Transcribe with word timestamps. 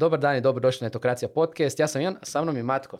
Dobar 0.00 0.18
dan 0.18 0.36
i 0.36 0.40
dobrodošli 0.40 0.84
na 0.84 0.88
Etokracija 0.88 1.28
podcast. 1.28 1.78
Ja 1.78 1.86
sam 1.86 2.02
Ivan, 2.02 2.16
sa 2.22 2.42
mnom 2.42 2.56
je 2.56 2.62
Matko. 2.62 2.98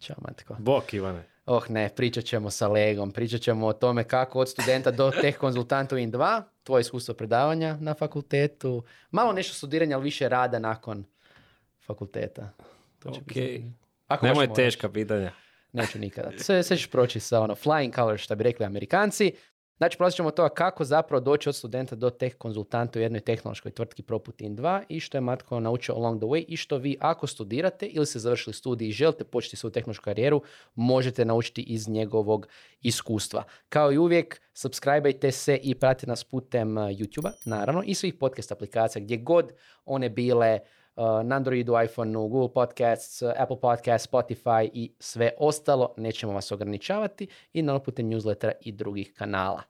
Ćao 0.00 0.16
Matko. 0.20 0.56
Bok 0.58 0.94
Ivane. 0.94 1.22
Oh 1.46 1.70
ne, 1.70 1.88
pričat 1.88 2.24
ćemo 2.24 2.50
sa 2.50 2.68
Legom, 2.68 3.10
pričat 3.12 3.40
ćemo 3.40 3.66
o 3.66 3.72
tome 3.72 4.04
kako 4.04 4.40
od 4.40 4.48
studenta 4.48 4.90
do 4.90 5.10
teh 5.12 5.36
konzultanta 5.36 5.94
u 5.94 5.98
IN2, 5.98 6.42
tvoje 6.62 6.80
iskustvo 6.80 7.14
predavanja 7.14 7.76
na 7.76 7.94
fakultetu, 7.94 8.82
malo 9.10 9.32
nešto 9.32 9.54
studiranja, 9.54 9.96
ali 9.96 10.04
više 10.04 10.28
rada 10.28 10.58
nakon 10.58 11.04
fakulteta. 11.80 12.50
To 12.98 13.10
će 13.10 13.20
Ok. 13.20 13.26
biti- 13.26 13.64
Ako 14.06 14.26
Nemoj 14.26 14.52
teška 14.54 14.88
pitanja. 14.88 15.32
Neću 15.72 15.98
nikada. 15.98 16.30
Sve, 16.38 16.62
sve 16.62 16.76
ćeš 16.76 16.90
proći 16.90 17.20
sa 17.20 17.40
ono 17.40 17.54
flying 17.54 17.94
colors, 17.94 18.20
što 18.20 18.36
bi 18.36 18.44
rekli 18.44 18.66
amerikanci. 18.66 19.32
Znači, 19.80 19.98
prosit 19.98 20.16
ćemo 20.16 20.30
toga 20.30 20.48
kako 20.48 20.84
zapravo 20.84 21.20
doći 21.20 21.48
od 21.48 21.56
studenta 21.56 21.96
do 21.96 22.10
teh 22.10 22.34
konzultanta 22.34 22.98
u 22.98 23.02
jednoj 23.02 23.20
tehnološkoj 23.20 23.72
tvrtki 23.72 24.02
Proput 24.02 24.40
In2 24.40 24.82
i 24.88 25.00
što 25.00 25.16
je 25.16 25.20
Matko 25.20 25.60
naučio 25.60 25.94
along 25.94 26.20
the 26.20 26.26
way 26.26 26.44
i 26.48 26.56
što 26.56 26.76
vi 26.76 26.96
ako 27.00 27.26
studirate 27.26 27.86
ili 27.86 28.06
ste 28.06 28.18
završili 28.18 28.54
studij 28.54 28.88
i 28.88 28.92
želite 28.92 29.24
početi 29.24 29.56
svoju 29.56 29.72
tehnološku 29.72 30.04
karijeru, 30.04 30.42
možete 30.74 31.24
naučiti 31.24 31.62
iz 31.62 31.88
njegovog 31.88 32.48
iskustva. 32.82 33.44
Kao 33.68 33.92
i 33.92 33.98
uvijek, 33.98 34.40
subscribeajte 34.54 35.30
se 35.30 35.56
i 35.62 35.74
pratite 35.74 36.06
nas 36.06 36.24
putem 36.24 36.76
uh, 36.76 36.84
YouTube-a, 36.84 37.32
naravno, 37.44 37.82
i 37.86 37.94
svih 37.94 38.14
podcast 38.14 38.52
aplikacija 38.52 39.02
gdje 39.02 39.16
god 39.16 39.52
one 39.84 40.08
bile, 40.08 40.58
na 40.96 41.36
Androidu, 41.36 41.74
iPhoneu, 41.84 42.28
Google 42.28 42.52
Podcasts, 42.54 43.22
uh, 43.22 43.32
Apple 43.36 43.60
Podcasts, 43.60 44.12
Spotify 44.12 44.70
i 44.72 44.92
sve 44.98 45.30
ostalo. 45.38 45.94
Nećemo 45.96 46.32
vas 46.32 46.52
ograničavati 46.52 47.28
i 47.52 47.62
na 47.62 47.78
putem 47.78 48.06
newslettera 48.06 48.52
i 48.60 48.72
drugih 48.72 49.12
kanala. 49.18 49.62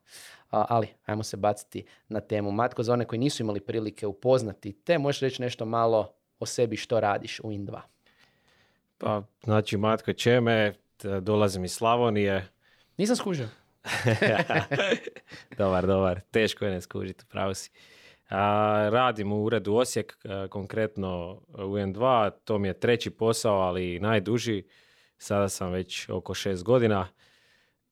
Uh, 0.53 0.65
ali, 0.69 0.89
ajmo 1.07 1.23
se 1.23 1.37
baciti 1.37 1.85
na 2.09 2.21
temu. 2.21 2.51
Matko, 2.51 2.83
za 2.83 2.93
one 2.93 3.05
koji 3.05 3.19
nisu 3.19 3.43
imali 3.43 3.61
prilike 3.61 4.07
upoznati 4.07 4.73
te, 4.73 4.99
možeš 4.99 5.21
reći 5.21 5.43
nešto 5.43 5.65
malo 5.65 6.13
o 6.39 6.47
sebi 6.47 6.77
što 6.77 7.01
radiš 7.01 7.41
u 7.41 7.51
In2. 7.51 7.81
Pa, 8.99 9.23
znači, 9.45 9.77
Matko 9.77 10.13
Čeme, 10.13 10.75
dolazim 11.21 11.65
iz 11.65 11.73
Slavonije. 11.73 12.49
Nisam 12.97 13.17
skužio. 13.17 13.49
dobar, 15.59 15.87
dobar. 15.87 16.21
Teško 16.31 16.65
je 16.65 16.71
ne 16.71 16.81
skužiti, 16.81 17.25
pravo 17.29 17.55
si. 17.55 17.71
A, 18.31 18.89
radim 18.93 19.33
u 19.33 19.45
uredu 19.45 19.75
Osijek, 19.75 20.19
a, 20.25 20.47
konkretno 20.51 21.43
u 21.49 21.77
N2. 21.77 22.31
To 22.45 22.59
mi 22.59 22.69
je 22.69 22.81
treći 22.81 23.11
posao, 23.11 23.61
ali 23.61 24.01
najduži. 24.01 24.65
Sada 25.19 25.49
sam 25.49 25.73
već 25.73 26.09
oko 26.09 26.35
šest 26.35 26.65
godina. 26.65 27.09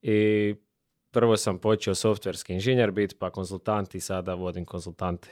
I 0.03 0.55
prvo 1.11 1.37
sam 1.37 1.59
počeo 1.59 1.95
softverski 1.95 2.53
inženjer 2.53 2.91
biti, 2.91 3.17
pa 3.19 3.31
konzultant 3.31 3.95
i 3.95 4.01
sada 4.01 4.35
vodim 4.35 4.65
konzultante. 4.65 5.29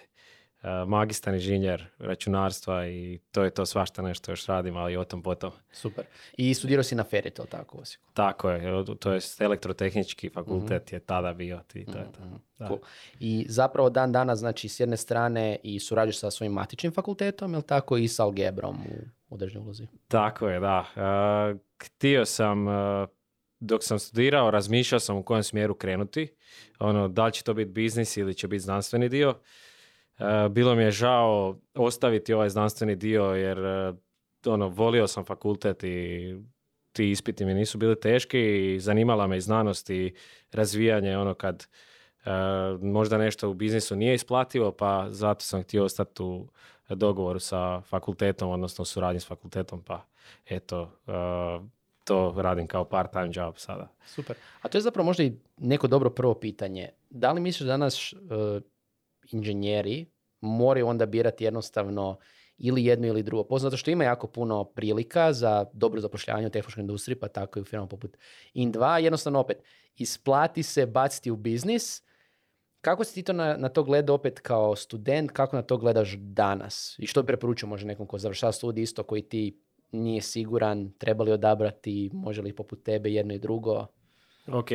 A, 0.63 0.85
magistar 0.85 1.35
inženjer 1.35 1.87
računarstva 1.99 2.87
i 2.87 3.19
to 3.31 3.45
je 3.45 3.51
to 3.51 3.67
svašta 3.67 4.03
nešto 4.03 4.33
još 4.33 4.47
radim, 4.47 4.77
ali 4.77 4.97
o 4.97 5.05
tom 5.05 5.23
potom. 5.23 5.53
Super. 5.73 6.05
I 6.37 6.55
studirao 6.55 6.83
si 6.83 6.95
na 6.95 7.05
Feri, 7.05 7.31
to 7.31 7.45
tako 7.45 7.79
u 7.79 7.81
Osijeku. 7.81 8.05
Tako 8.15 8.51
je, 8.51 8.85
to 8.99 9.13
je 9.13 9.21
elektrotehnički 9.41 10.29
fakultet 10.29 10.93
je 10.93 11.01
tada 11.01 11.33
bio 11.33 11.61
i 11.75 11.85
to 11.85 11.99
je 11.99 12.13
to. 12.13 12.23
Da. 12.59 12.67
Cool. 12.67 12.79
I 13.21 13.47
zapravo 13.49 13.91
dan 13.91 14.13
danas, 14.13 14.39
znači, 14.39 14.69
s 14.69 14.81
jedne 14.81 14.97
strane 14.97 15.59
i 15.63 15.81
surađuješ 15.81 16.19
sa 16.19 16.31
svojim 16.31 16.53
matičnim 16.53 16.93
fakultetom, 16.93 17.53
jel 17.53 17.63
tako, 17.63 17.97
i 17.97 18.09
sa 18.09 18.25
algebrom 18.25 18.77
u 19.29 19.35
određenoj 19.35 19.65
ulozi. 19.65 19.87
Tako 20.09 20.49
je, 20.49 20.61
da. 20.61 20.85
E, 20.97 21.59
htio 21.85 22.25
sam, 22.25 22.69
e, 22.69 23.07
dok 23.61 23.85
sam 23.85 23.99
studirao, 23.99 24.51
razmišljao 24.51 25.01
sam 25.01 25.17
u 25.17 25.23
kojem 25.23 25.43
smjeru 25.43 25.75
krenuti. 25.75 26.35
Ono, 26.79 27.09
da 27.09 27.27
li 27.27 27.33
će 27.33 27.43
to 27.43 27.55
biti 27.55 27.71
biznis 27.71 28.17
ili 28.17 28.35
će 28.35 28.49
biti 28.49 28.61
znanstveni 28.61 29.09
dio. 29.09 29.35
E, 30.19 30.49
bilo 30.49 30.75
mi 30.75 30.83
je 30.83 30.91
žao 30.91 31.57
ostaviti 31.75 32.35
ovaj 32.35 32.49
znanstveni 32.49 32.97
dio 32.97 33.25
jer 33.25 33.59
e, 33.59 33.93
ono, 34.47 34.69
volio 34.69 35.07
sam 35.07 35.25
fakultet 35.25 35.85
i 35.85 36.37
ti 36.93 37.11
ispiti 37.11 37.45
mi 37.45 37.55
nisu 37.55 37.79
bili 37.79 38.01
teški 38.01 38.75
i 38.75 38.81
zanimala 38.81 39.27
me 39.27 39.37
i 39.37 39.41
znanost 39.41 39.91
i 39.91 40.15
razvijanje 40.53 41.19
ono 41.19 41.35
kad 41.35 41.67
e, 42.25 42.31
možda 42.83 43.19
nešto 43.19 43.51
u 43.51 43.55
biznisu 43.55 43.97
nije 43.97 44.15
isplativo 44.15 44.73
pa 44.73 45.07
zato 45.11 45.45
sam 45.45 45.63
htio 45.63 45.85
ostati 45.85 46.23
u 46.23 46.49
dogovoru 46.89 47.39
sa 47.39 47.81
fakultetom 47.81 48.51
odnosno 48.51 48.83
u 48.83 48.87
suradnji 48.87 49.21
s 49.21 49.27
fakultetom 49.27 49.83
pa 49.83 50.05
eto 50.47 50.91
to 52.07 52.35
radim 52.37 52.67
kao 52.67 52.85
part 52.85 53.13
time 53.13 53.31
job 53.33 53.55
sada. 53.59 53.89
Super. 54.07 54.37
A 54.63 54.69
to 54.69 54.79
je 54.79 54.83
zapravo 54.83 55.05
možda 55.05 55.23
i 55.23 55.33
neko 55.57 55.87
dobro 55.87 56.11
prvo 56.11 56.35
pitanje. 56.35 56.89
Da 57.11 57.33
li 57.33 57.41
misliš 57.41 57.67
da 57.67 57.73
danas 57.73 58.15
inženjeri 59.33 60.07
moraju 60.41 60.87
onda 60.87 61.07
birati 61.07 61.45
jednostavno 61.45 62.19
ili 62.59 62.85
jedno 62.85 63.07
ili 63.07 63.23
drugo 63.23 63.45
posao, 63.45 63.71
zato 63.71 63.77
što 63.77 63.91
ima 63.91 64.05
jako 64.05 64.27
puno 64.27 64.65
prilika 64.65 65.33
za 65.33 65.65
dobro 65.73 66.01
zapošljavanje 66.01 66.47
u 66.47 66.51
tehnološkoj 66.51 66.81
industriji, 66.81 67.17
pa 67.19 67.29
tako 67.29 67.59
i 67.59 67.63
u 67.63 67.65
firmama 67.65 67.89
poput 67.89 68.17
In2. 68.55 68.97
Jednostavno 68.97 69.41
opet, 69.41 69.63
isplati 69.97 70.63
se 70.63 70.87
baciti 70.87 71.31
u 71.31 71.37
biznis. 71.37 72.03
Kako 72.81 73.05
si 73.05 73.15
ti 73.15 73.23
to 73.23 73.33
na, 73.33 73.57
na 73.57 73.69
to 73.69 73.83
gleda 73.83 74.13
opet 74.13 74.41
kao 74.41 74.77
student, 74.77 75.31
kako 75.31 75.57
na 75.57 75.63
to 75.63 75.77
gledaš 75.79 76.17
danas? 76.19 76.97
I 76.99 77.07
što 77.07 77.23
bi 77.23 77.27
preporučio 77.27 77.69
možda 77.69 77.87
nekom 77.87 78.07
ko 78.07 78.19
završava 78.19 78.53
studij 78.53 78.83
isto 78.83 79.03
koji 79.03 79.23
ti 79.23 79.61
nije 79.93 80.23
siguran, 80.23 80.93
treba 80.99 81.25
li 81.25 81.33
odabrati, 81.33 82.11
može 82.13 82.43
li 82.43 82.57
poput 82.57 82.83
tebe 82.83 83.11
jedno 83.11 83.35
i 83.35 83.39
drugo? 83.39 83.87
Ok, 84.53 84.69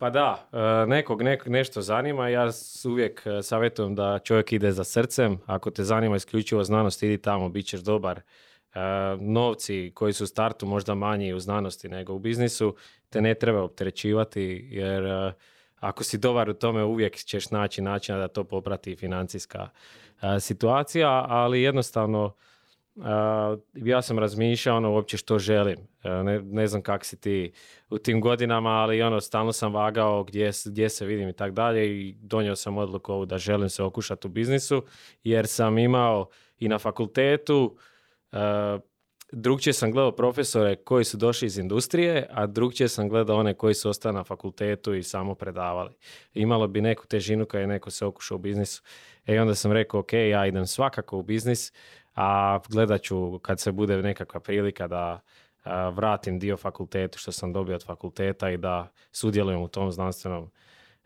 pa 0.00 0.10
da, 0.10 0.48
e, 0.52 0.86
nekog 0.86 1.22
nek, 1.22 1.46
nešto 1.46 1.82
zanima, 1.82 2.28
ja 2.28 2.50
uvijek 2.84 3.22
e, 3.26 3.42
savjetujem 3.42 3.94
da 3.94 4.18
čovjek 4.18 4.52
ide 4.52 4.72
za 4.72 4.84
srcem, 4.84 5.38
ako 5.46 5.70
te 5.70 5.84
zanima 5.84 6.16
isključivo 6.16 6.64
znanost, 6.64 7.02
idi 7.02 7.18
tamo, 7.18 7.48
bit 7.48 7.66
ćeš 7.66 7.80
dobar. 7.80 8.18
E, 8.18 8.22
novci 9.20 9.92
koji 9.94 10.12
su 10.12 10.24
u 10.24 10.26
startu 10.26 10.66
možda 10.66 10.94
manji 10.94 11.34
u 11.34 11.40
znanosti 11.40 11.88
nego 11.88 12.14
u 12.14 12.18
biznisu, 12.18 12.76
te 13.10 13.20
ne 13.20 13.34
treba 13.34 13.62
opterećivati, 13.62 14.68
jer 14.70 15.32
ako 15.80 16.04
si 16.04 16.18
dobar 16.18 16.50
u 16.50 16.54
tome 16.54 16.84
uvijek 16.84 17.16
ćeš 17.16 17.50
naći 17.50 17.82
načina 17.82 18.18
da 18.18 18.28
to 18.28 18.44
poprati 18.44 18.96
financijska 18.96 19.68
situacija, 20.40 21.26
ali 21.28 21.62
jednostavno 21.62 22.34
ja 23.74 24.02
sam 24.02 24.18
razmišljao 24.18 24.76
ono 24.76 24.92
uopće 24.92 25.16
što 25.16 25.38
želim. 25.38 25.78
Uh, 25.78 26.26
ne, 26.26 26.40
ne 26.42 26.66
znam 26.66 26.82
kak 26.82 27.04
si 27.04 27.20
ti 27.20 27.52
u 27.90 27.98
tim 27.98 28.20
godinama, 28.20 28.70
ali 28.70 29.02
ono 29.02 29.20
stalno 29.20 29.52
sam 29.52 29.74
vagao 29.74 30.24
gdje, 30.24 30.50
gdje 30.66 30.88
se 30.88 31.06
vidim 31.06 31.28
i 31.28 31.32
tak 31.32 31.52
dalje 31.52 31.86
i 31.86 32.16
donio 32.20 32.56
sam 32.56 32.78
odluku 32.78 33.12
ovu 33.12 33.26
da 33.26 33.38
želim 33.38 33.68
se 33.68 33.82
okušati 33.82 34.26
u 34.26 34.30
biznisu 34.30 34.84
jer 35.24 35.46
sam 35.46 35.78
imao 35.78 36.28
i 36.58 36.68
na 36.68 36.78
fakultetu 36.78 37.76
uh, 38.32 38.38
drugčije 39.32 39.72
sam 39.72 39.92
gledao 39.92 40.12
profesore 40.12 40.76
koji 40.76 41.04
su 41.04 41.16
došli 41.16 41.46
iz 41.46 41.58
industrije, 41.58 42.26
a 42.30 42.46
drugčije 42.46 42.88
sam 42.88 43.08
gledao 43.08 43.36
one 43.36 43.54
koji 43.54 43.74
su 43.74 43.90
ostali 43.90 44.14
na 44.14 44.24
fakultetu 44.24 44.94
i 44.94 45.02
samo 45.02 45.34
predavali. 45.34 45.90
Imalo 46.34 46.68
bi 46.68 46.80
neku 46.80 47.06
težinu 47.06 47.46
kada 47.46 47.60
je 47.60 47.66
neko 47.66 47.90
se 47.90 48.06
okušao 48.06 48.36
u 48.36 48.38
biznisu. 48.38 48.82
E 49.26 49.40
onda 49.40 49.54
sam 49.54 49.72
rekao, 49.72 50.00
ok, 50.00 50.12
ja 50.12 50.46
idem 50.46 50.66
svakako 50.66 51.18
u 51.18 51.22
biznis, 51.22 51.72
a 52.14 52.58
gledat 52.68 53.02
ću 53.02 53.38
kad 53.38 53.60
se 53.60 53.72
bude 53.72 54.02
nekakva 54.02 54.40
prilika 54.40 54.86
da 54.88 55.20
vratim 55.92 56.38
dio 56.38 56.56
fakultetu 56.56 57.18
što 57.18 57.32
sam 57.32 57.52
dobio 57.52 57.74
od 57.74 57.84
fakulteta 57.84 58.50
i 58.50 58.56
da 58.56 58.92
sudjelujem 59.12 59.62
u 59.62 59.68
tom 59.68 59.92
znanstvenom 59.92 60.50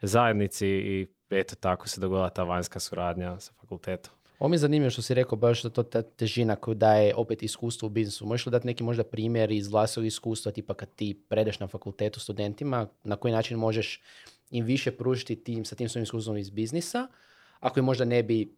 zajednici 0.02 0.66
i 0.68 1.06
eto 1.30 1.54
tako 1.56 1.88
se 1.88 2.00
dogodila 2.00 2.28
ta 2.30 2.42
vanjska 2.42 2.80
suradnja 2.80 3.40
sa 3.40 3.52
fakultetom. 3.60 4.13
Ovo 4.38 4.48
mi 4.48 4.54
je 4.54 4.58
zanimljivo 4.58 4.90
što 4.90 5.02
si 5.02 5.14
rekao 5.14 5.38
baš 5.38 5.62
da 5.62 5.70
to 5.70 5.82
ta 5.82 6.02
težina 6.02 6.56
koju 6.56 6.74
daje 6.74 7.14
opet 7.14 7.42
iskustvo 7.42 7.86
u 7.86 7.90
biznisu. 7.90 8.26
Možeš 8.26 8.46
li 8.46 8.52
dati 8.52 8.66
neki 8.66 8.82
možda 8.82 9.04
primjer 9.04 9.50
iz 9.50 9.68
vlastnog 9.68 10.06
iskustva, 10.06 10.52
tipa 10.52 10.74
kad 10.74 10.94
ti 10.94 11.20
predeš 11.28 11.60
na 11.60 11.66
fakultetu 11.66 12.20
studentima, 12.20 12.86
na 13.04 13.16
koji 13.16 13.32
način 13.32 13.58
možeš 13.58 14.02
im 14.50 14.64
više 14.64 14.90
pružiti 14.90 15.36
tim, 15.36 15.64
sa 15.64 15.76
tim 15.76 15.88
svojim 15.88 16.02
iskustvom 16.02 16.36
iz 16.36 16.50
biznisa, 16.50 17.08
ako 17.60 17.78
im 17.78 17.84
možda 17.84 18.04
ne 18.04 18.22
bi 18.22 18.54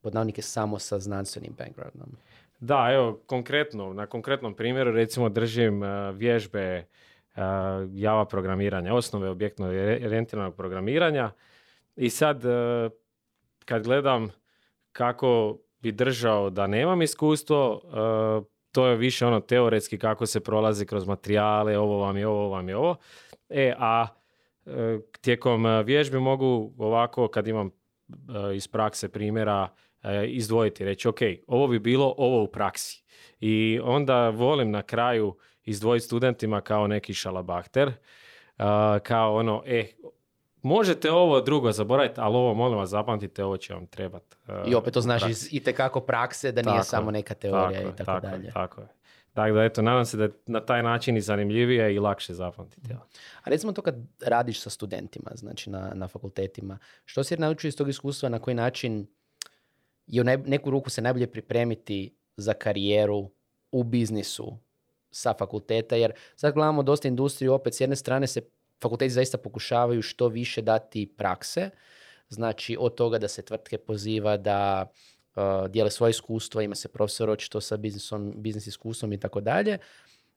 pod 0.00 0.14
navodnike 0.14 0.42
samo 0.42 0.78
sa 0.78 0.98
znanstvenim 0.98 1.54
backgroundom. 1.58 2.16
Da, 2.60 2.88
evo, 2.92 3.20
konkretno, 3.26 3.92
na 3.92 4.06
konkretnom 4.06 4.54
primjeru 4.54 4.92
recimo 4.92 5.28
držim 5.28 5.82
e, 5.82 6.12
vježbe 6.12 6.60
e, 6.60 6.84
Java 7.92 8.24
programiranja, 8.24 8.94
osnove 8.94 9.28
objektno 9.28 9.66
orijentiranog 9.66 10.54
programiranja 10.54 11.30
i 11.96 12.10
sad 12.10 12.44
e, 12.44 12.90
kad 13.64 13.84
gledam 13.84 14.30
kako 14.92 15.58
bi 15.80 15.92
držao 15.92 16.50
da 16.50 16.66
nemam 16.66 17.02
iskustvo, 17.02 17.80
e, 17.84 18.52
to 18.72 18.86
je 18.86 18.96
više 18.96 19.26
ono 19.26 19.40
teoretski 19.40 19.98
kako 19.98 20.26
se 20.26 20.40
prolazi 20.40 20.86
kroz 20.86 21.06
materijale, 21.06 21.78
ovo 21.78 21.98
vam 21.98 22.16
je 22.16 22.26
ovo, 22.26 22.48
vam 22.48 22.68
je 22.68 22.76
ovo. 22.76 22.96
E, 23.48 23.74
a 23.78 24.06
e, 24.66 24.98
tijekom 25.20 25.66
e, 25.66 25.82
vježbi 25.82 26.20
mogu 26.20 26.72
ovako 26.78 27.28
kad 27.28 27.48
imam 27.48 27.70
iz 28.54 28.68
prakse 28.68 29.08
primjera 29.08 29.68
izdvojiti, 30.28 30.84
reći 30.84 31.08
ok, 31.08 31.18
ovo 31.46 31.68
bi 31.68 31.78
bilo 31.78 32.14
ovo 32.18 32.42
u 32.42 32.46
praksi. 32.46 33.04
I 33.40 33.80
onda 33.82 34.28
volim 34.28 34.70
na 34.70 34.82
kraju 34.82 35.36
izdvojiti 35.64 36.06
studentima 36.06 36.60
kao 36.60 36.86
neki 36.86 37.14
šalabahter, 37.14 37.92
kao 39.02 39.34
ono, 39.34 39.62
e, 39.66 39.86
možete 40.62 41.10
ovo 41.10 41.40
drugo 41.40 41.72
zaboraviti, 41.72 42.20
ali 42.20 42.36
ovo 42.36 42.54
molim 42.54 42.78
vas 42.78 42.90
zapamtite, 42.90 43.44
ovo 43.44 43.56
će 43.56 43.74
vam 43.74 43.86
trebati. 43.86 44.36
I 44.66 44.74
opet 44.74 44.94
to 44.94 45.00
znaš 45.00 45.22
iz 45.28 45.48
itekako 45.52 46.00
prakse 46.00 46.52
da 46.52 46.62
nije 46.62 46.74
Tako 46.74 46.84
samo 46.84 47.10
neka 47.10 47.34
teorija 47.34 47.80
tako 47.80 47.94
i 47.94 47.96
tako, 47.96 48.04
tako 48.04 48.26
je, 48.26 48.30
dalje. 48.30 48.50
Tako 48.52 48.80
je. 48.80 48.86
Dakle, 49.34 49.52
da, 49.52 49.64
eto, 49.64 49.82
nadam 49.82 50.04
se 50.04 50.16
da 50.16 50.24
je 50.24 50.30
na 50.46 50.60
taj 50.60 50.82
način 50.82 51.16
i 51.16 51.20
zanimljivije 51.20 51.94
i 51.94 51.98
lakše 51.98 52.34
zapamtiti. 52.34 52.94
A 53.42 53.50
recimo 53.50 53.72
to 53.72 53.82
kad 53.82 53.94
radiš 54.20 54.60
sa 54.60 54.70
studentima, 54.70 55.30
znači 55.34 55.70
na, 55.70 55.92
na 55.94 56.08
fakultetima, 56.08 56.78
što 57.04 57.24
si 57.24 57.36
naučio 57.36 57.68
iz 57.68 57.76
tog 57.76 57.88
iskustva, 57.88 58.28
na 58.28 58.38
koji 58.38 58.54
način 58.54 59.06
je 60.06 60.22
u 60.22 60.24
naj- 60.24 60.48
neku 60.48 60.70
ruku 60.70 60.90
se 60.90 61.02
najbolje 61.02 61.26
pripremiti 61.26 62.14
za 62.36 62.54
karijeru 62.54 63.30
u 63.72 63.82
biznisu 63.84 64.58
sa 65.10 65.34
fakulteta, 65.34 65.96
jer 65.96 66.12
sad 66.36 66.54
gledamo 66.54 66.82
dosta 66.82 67.08
industriju, 67.08 67.52
opet 67.52 67.74
s 67.74 67.80
jedne 67.80 67.96
strane 67.96 68.26
se 68.26 68.40
fakulteti 68.82 69.10
zaista 69.10 69.38
pokušavaju 69.38 70.02
što 70.02 70.28
više 70.28 70.62
dati 70.62 71.06
prakse, 71.16 71.70
znači 72.28 72.76
od 72.80 72.94
toga 72.94 73.18
da 73.18 73.28
se 73.28 73.42
tvrtke 73.42 73.78
poziva 73.78 74.36
da 74.36 74.86
uh, 75.36 75.68
dijele 75.68 75.90
svoje 75.90 76.10
iskustvo, 76.10 76.60
ima 76.60 76.74
se 76.74 76.88
profesor 76.88 77.30
očito 77.30 77.60
sa 77.60 77.76
biznisom, 77.76 78.32
biznis 78.36 78.66
iskustvom 78.66 79.12
i 79.12 79.20
tako 79.20 79.40
dalje. 79.40 79.78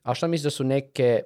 A 0.04 0.14
što 0.14 0.28
misliš 0.28 0.44
da 0.44 0.50
su 0.50 0.64
neke 0.64 1.24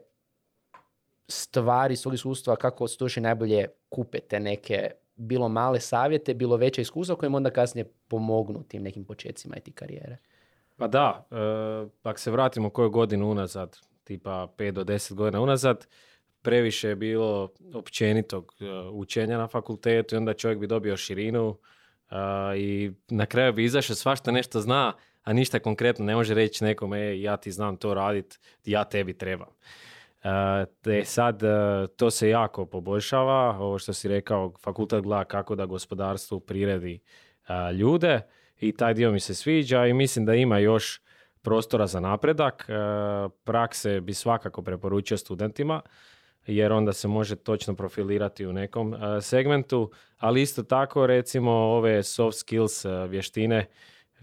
stvari 1.28 1.96
svog 1.96 2.14
iskustva 2.14 2.56
kako 2.56 2.88
studenti 2.88 3.22
najbolje 3.22 3.68
kupe 3.90 4.20
te 4.20 4.40
neke 4.40 4.92
bilo 5.16 5.50
male 5.50 5.80
savjete, 5.80 6.34
bilo 6.34 6.58
veće 6.58 6.82
iskustva 6.82 7.16
koje 7.16 7.28
im 7.28 7.36
onda 7.36 7.50
kasnije 7.50 7.92
pomognu 8.08 8.64
tim 8.64 8.84
nekim 8.84 9.06
počecima 9.06 9.58
i 9.58 9.62
ti 9.62 9.72
karijere. 9.72 10.18
Pa 10.78 10.88
da, 10.88 11.28
e, 11.32 11.36
ako 12.04 12.20
se 12.20 12.32
vratimo 12.32 12.70
koju 12.70 12.90
godinu 12.90 13.32
unazad, 13.32 13.78
tipa 14.04 14.48
5 14.58 14.72
do 14.72 14.84
10 14.84 15.14
godina 15.14 15.42
unazad, 15.42 15.88
previše 16.42 16.90
je 16.90 16.96
bilo 16.96 17.50
općenitog 17.74 18.54
e, 18.60 18.66
učenja 18.92 19.38
na 19.38 19.48
fakultetu 19.48 20.16
i 20.16 20.18
onda 20.18 20.34
čovjek 20.34 20.60
bi 20.60 20.68
dobio 20.68 20.98
širinu 20.98 21.58
e, 22.12 22.16
i 22.58 22.92
na 23.10 23.26
kraju 23.26 23.54
bi 23.54 23.64
izašao 23.64 23.96
svašta 23.96 24.32
nešto 24.32 24.62
zna, 24.62 24.94
a 25.24 25.34
ništa 25.34 25.60
konkretno 25.60 26.06
ne 26.06 26.16
može 26.16 26.34
reći 26.34 26.64
nekome, 26.64 27.00
e, 27.00 27.22
ja 27.22 27.38
ti 27.38 27.52
znam 27.52 27.78
to 27.78 27.94
radit, 27.94 28.40
ja 28.66 28.84
tebi 28.84 29.14
trebam. 29.14 29.48
E, 30.24 30.66
te 30.82 31.06
sad 31.06 31.44
e, 31.44 31.48
to 31.96 32.12
se 32.12 32.30
jako 32.30 32.66
poboljšava, 32.66 33.58
ovo 33.60 33.80
što 33.80 33.94
si 33.94 34.08
rekao, 34.08 34.54
fakultet 34.64 35.04
gleda 35.04 35.24
kako 35.24 35.56
da 35.56 35.66
gospodarstvu 35.66 36.40
priredi 36.40 37.00
ljude 37.80 38.22
i 38.60 38.72
taj 38.72 38.94
dio 38.94 39.12
mi 39.12 39.20
se 39.20 39.34
sviđa 39.36 39.86
i 39.86 39.94
mislim 39.94 40.26
da 40.26 40.36
ima 40.36 40.58
još 40.58 41.02
prostora 41.42 41.88
za 41.88 42.00
napredak. 42.00 42.70
Prakse 43.44 44.02
bi 44.02 44.14
svakako 44.14 44.62
preporučio 44.62 45.18
studentima 45.18 45.82
jer 46.56 46.72
onda 46.72 46.94
se 46.94 47.08
može 47.08 47.36
točno 47.36 47.76
profilirati 47.76 48.46
u 48.46 48.54
nekom 48.54 48.94
e, 48.94 49.22
segmentu, 49.22 49.92
ali 50.18 50.42
isto 50.42 50.64
tako 50.64 51.08
recimo 51.08 51.52
ove 51.52 52.04
soft 52.04 52.38
skills 52.38 52.86
e, 52.86 53.08
vještine 53.08 53.66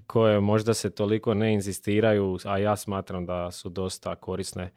koje 0.07 0.41
možda 0.41 0.75
se 0.75 0.91
toliko 0.91 1.35
ne 1.35 1.55
inzistiraju, 1.55 2.39
a 2.45 2.59
ja 2.59 2.77
smatram 2.77 3.27
da 3.27 3.51
su 3.51 3.69
dosta 3.69 4.15
korisne 4.15 4.73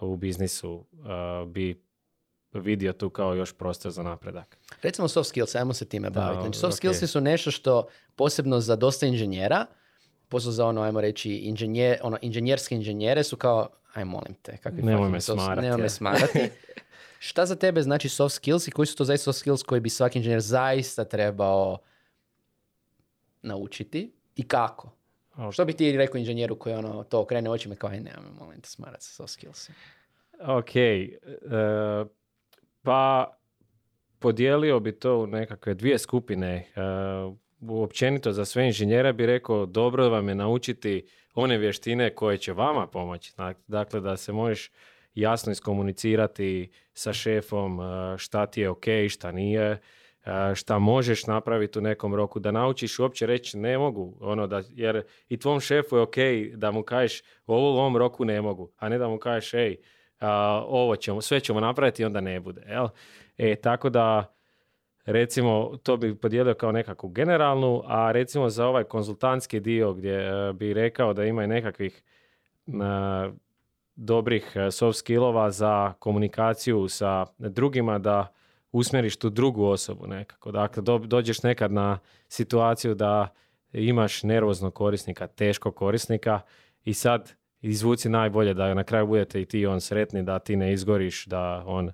u 0.00 0.16
biznisu, 0.16 0.84
e, 0.94 1.46
bi 1.46 1.84
vidio 2.52 2.92
tu 2.92 3.10
kao 3.10 3.34
još 3.34 3.52
prostor 3.52 3.92
za 3.92 4.02
napredak. 4.02 4.58
Recimo 4.82 5.08
soft 5.08 5.28
skills, 5.28 5.54
ajmo 5.54 5.72
se 5.72 5.88
time 5.88 6.10
baviti. 6.10 6.42
Znači 6.42 6.58
soft 6.58 6.76
skills 6.76 7.10
su 7.10 7.20
nešto 7.20 7.50
što 7.50 7.86
posebno 8.16 8.60
za 8.60 8.76
dosta 8.76 9.06
inženjera, 9.06 9.66
posebno 10.28 10.52
za 10.52 10.66
ono, 10.66 10.82
ajmo 10.82 11.00
reći, 11.00 11.30
inženjer, 11.30 11.98
ono, 12.02 12.18
inženjerske 12.22 12.74
inženjere 12.74 13.24
su 13.24 13.36
kao, 13.36 13.68
aj 13.94 14.04
molim 14.04 14.34
te, 14.42 14.56
kakvi 14.56 14.82
Nemoj 14.82 15.08
me 15.08 15.20
smarati, 15.20 15.62
Nemoj 15.62 15.82
me 15.82 15.88
smarati. 15.88 16.38
Šta 17.26 17.46
za 17.46 17.56
tebe 17.56 17.82
znači 17.82 18.08
soft 18.08 18.34
skills 18.34 18.68
i 18.68 18.70
koji 18.70 18.86
su 18.86 18.96
to 18.96 19.04
zaista 19.04 19.24
soft 19.24 19.38
skills 19.38 19.62
koji 19.62 19.80
bi 19.80 19.90
svaki 19.90 20.18
inženjer 20.18 20.40
zaista 20.40 21.04
trebao 21.04 21.78
naučiti 23.42 24.12
i 24.36 24.48
kako? 24.48 24.90
Ok. 25.36 25.52
Što 25.52 25.64
bi 25.64 25.72
ti 25.72 25.96
rekao 25.96 26.18
inženjeru 26.18 26.58
koji 26.58 26.74
ono, 26.74 27.04
to 27.04 27.20
okrene 27.20 27.50
očima 27.50 27.74
kao, 27.74 27.90
aj 27.90 28.00
nemoj 28.00 28.22
me 28.22 28.44
molim 28.44 28.60
te 28.60 28.68
smarati 28.68 29.04
sa 29.04 29.10
soft 29.12 29.32
skills. 29.32 29.70
Ok, 30.40 30.76
e, 30.76 31.08
pa 32.82 33.32
podijelio 34.18 34.80
bi 34.80 34.98
to 34.98 35.18
u 35.18 35.26
nekakve 35.26 35.74
dvije 35.74 35.98
skupine. 35.98 36.56
E, 36.56 36.80
općenito 37.68 38.32
za 38.32 38.44
sve 38.44 38.66
inženjere 38.66 39.12
bi 39.12 39.26
rekao 39.26 39.66
dobro 39.66 40.08
vam 40.08 40.28
je 40.28 40.34
naučiti 40.34 41.06
one 41.34 41.58
vještine 41.58 42.14
koje 42.14 42.38
će 42.38 42.52
vama 42.52 42.86
pomoći. 42.86 43.32
Dak- 43.36 43.62
Dakle, 43.66 44.00
da 44.00 44.16
se 44.16 44.32
možeš 44.32 44.70
jasno 45.14 45.52
iskomunicirati 45.52 46.70
sa 46.92 47.12
šefom 47.12 47.80
e, 47.80 48.18
šta 48.18 48.46
ti 48.46 48.60
je 48.60 48.70
ok, 48.70 48.84
šta 49.08 49.32
nije, 49.32 49.80
e, 50.24 50.54
šta 50.54 50.78
možeš 50.78 51.26
napraviti 51.26 51.78
u 51.78 51.82
nekom 51.82 52.14
roku, 52.14 52.38
da 52.38 52.50
naučiš 52.50 52.98
uopće 52.98 53.26
reći 53.26 53.58
ne 53.58 53.78
mogu, 53.78 54.16
ono 54.20 54.46
da, 54.46 54.62
jer 54.70 55.02
i 55.28 55.36
tvom 55.36 55.60
šefu 55.60 55.96
je 55.96 56.02
ok 56.02 56.16
da 56.54 56.70
mu 56.70 56.82
kažeš 56.82 57.22
ovo 57.46 57.74
u 57.74 57.78
ovom 57.78 57.96
roku 57.96 58.24
ne 58.24 58.40
mogu, 58.40 58.72
a 58.76 58.88
ne 58.88 58.98
da 58.98 59.08
mu 59.08 59.18
kažeš 59.18 59.54
ej, 59.54 59.76
ovo 60.66 60.96
ćemo, 60.96 61.20
sve 61.20 61.40
ćemo 61.40 61.60
napraviti 61.60 62.02
i 62.02 62.06
onda 62.06 62.20
ne 62.20 62.40
bude. 62.40 62.62
Jel? 62.68 62.88
E, 63.38 63.56
tako 63.56 63.90
da, 63.90 64.34
recimo, 65.06 65.76
to 65.82 65.96
bi 65.96 66.14
podijelio 66.14 66.54
kao 66.54 66.72
nekakvu 66.72 67.08
generalnu, 67.08 67.82
a 67.86 68.12
recimo 68.12 68.48
za 68.48 68.66
ovaj 68.66 68.84
konzultantski 68.84 69.60
dio 69.60 69.92
gdje 69.92 70.14
e, 70.14 70.52
bi 70.52 70.74
rekao 70.74 71.12
da 71.12 71.24
ima 71.24 71.44
i 71.44 71.46
nekakvih 71.46 72.02
dobrih 73.96 74.52
e, 74.54 74.70
soft 74.70 74.98
skillova 74.98 75.50
za 75.50 75.92
komunikaciju 75.98 76.88
sa 76.88 77.26
drugima 77.38 77.98
da 77.98 78.32
usmjeriš 78.72 79.16
tu 79.16 79.30
drugu 79.30 79.64
osobu 79.64 80.06
nekako. 80.06 80.52
Dakle, 80.52 80.82
do- 80.82 80.98
dođeš 80.98 81.42
nekad 81.42 81.72
na 81.72 81.98
situaciju 82.28 82.94
da 82.94 83.28
imaš 83.72 84.22
nervoznog 84.22 84.74
korisnika, 84.74 85.26
teškog 85.26 85.74
korisnika 85.74 86.40
i 86.84 86.94
sad 86.94 87.32
izvuci 87.60 88.08
najbolje 88.08 88.54
da 88.54 88.74
na 88.74 88.84
kraju 88.84 89.06
budete 89.06 89.40
i 89.40 89.44
ti 89.44 89.66
on 89.66 89.80
sretni, 89.80 90.22
da 90.22 90.38
ti 90.38 90.56
ne 90.56 90.72
izgoriš, 90.72 91.26
da 91.26 91.62
on 91.66 91.90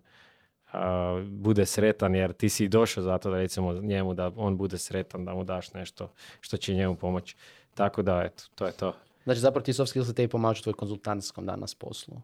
a, 0.72 1.22
bude 1.28 1.66
sretan 1.66 2.14
jer 2.14 2.32
ti 2.32 2.48
si 2.48 2.68
došao 2.68 3.02
zato 3.02 3.30
da 3.30 3.36
recimo 3.36 3.72
njemu 3.72 4.14
da 4.14 4.30
on 4.36 4.56
bude 4.56 4.78
sretan, 4.78 5.24
da 5.24 5.34
mu 5.34 5.44
daš 5.44 5.72
nešto 5.72 6.12
što 6.40 6.56
će 6.56 6.74
njemu 6.74 6.94
pomoći. 6.94 7.36
Tako 7.74 8.02
da, 8.02 8.22
eto, 8.24 8.44
to 8.54 8.66
je 8.66 8.72
to. 8.72 8.92
Znači 9.24 9.40
zapravo 9.40 9.64
ti 9.64 9.72
soft 9.72 9.90
skills 9.90 10.14
tebi 10.14 10.28
pomažu 10.28 10.62
tvoj 10.62 10.74
konzultantskom 10.74 11.46
danas 11.46 11.74
poslu. 11.74 12.20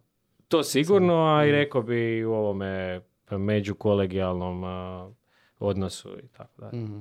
To 0.48 0.62
sigurno, 0.62 1.36
a 1.36 1.46
i 1.46 1.52
rekao 1.52 1.82
bi 1.82 2.24
u 2.24 2.32
ovome 2.32 3.00
međukolegijalnom 3.30 4.64
odnosu 5.58 6.18
i 6.18 6.28
tako 6.28 6.60
dalje. 6.60 6.82
Mhm. 6.82 6.98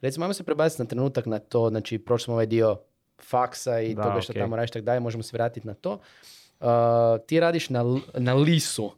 Recimo, 0.00 0.24
ajmo 0.24 0.34
se 0.34 0.44
prebaciti 0.44 0.82
na 0.82 0.88
trenutak 0.88 1.26
na 1.26 1.38
to, 1.38 1.68
znači 1.68 1.98
prošli 1.98 2.24
smo 2.24 2.34
ovaj 2.34 2.46
dio 2.46 2.76
faksa 3.22 3.80
i 3.80 3.94
Da, 3.94 4.02
toga 4.02 4.20
što 4.20 4.32
tamo 4.32 4.56
radiš 4.56 4.70
tako 4.70 4.84
dalje, 4.84 5.00
možemo 5.00 5.22
se 5.22 5.36
vratiti 5.36 5.66
na 5.66 5.74
to. 5.74 5.98
Uh, 6.60 6.66
ti 7.26 7.40
radiš 7.40 7.70
na, 7.70 7.84
na 8.14 8.34
lisu. 8.34 8.92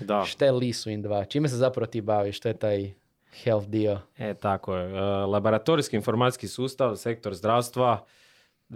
Da. 0.00 0.24
Šta 0.24 0.44
je 0.44 0.52
lisu 0.52 0.90
in 0.90 1.04
2? 1.04 1.28
Čime 1.28 1.48
se 1.48 1.56
zapravo 1.56 1.86
ti 1.86 2.00
baviš? 2.00 2.36
Što 2.36 2.48
je 2.48 2.54
taj 2.54 2.92
health 3.42 3.66
dio? 3.66 3.98
E, 4.18 4.34
tako 4.34 4.76
je. 4.76 4.96
E, 4.96 5.00
laboratorijski 5.26 5.96
informacijski 5.96 6.48
sustav, 6.48 6.96
sektor 6.96 7.34
zdravstva. 7.34 8.04
E, 8.70 8.74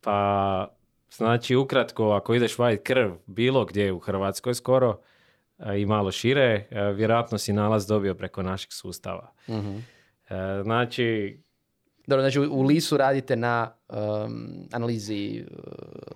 pa, 0.00 0.68
znači, 1.10 1.56
ukratko, 1.56 2.10
ako 2.10 2.34
ideš 2.34 2.58
vaditi 2.58 2.84
krv 2.84 3.12
bilo 3.26 3.64
gdje 3.64 3.92
u 3.92 3.98
Hrvatskoj 3.98 4.54
skoro 4.54 5.00
e, 5.58 5.80
i 5.80 5.86
malo 5.86 6.12
šire, 6.12 6.66
e, 6.70 6.92
vjerojatno 6.92 7.38
si 7.38 7.52
nalaz 7.52 7.86
dobio 7.86 8.14
preko 8.14 8.42
našeg 8.42 8.72
sustava. 8.72 9.32
Mhm. 9.48 9.76
E, 10.28 10.62
znači, 10.62 11.38
Dobro, 12.06 12.22
znači 12.22 12.40
u, 12.40 12.62
lisu 12.62 12.96
radite 12.96 13.36
na 13.36 13.72
um, 13.88 14.68
analizi 14.72 15.44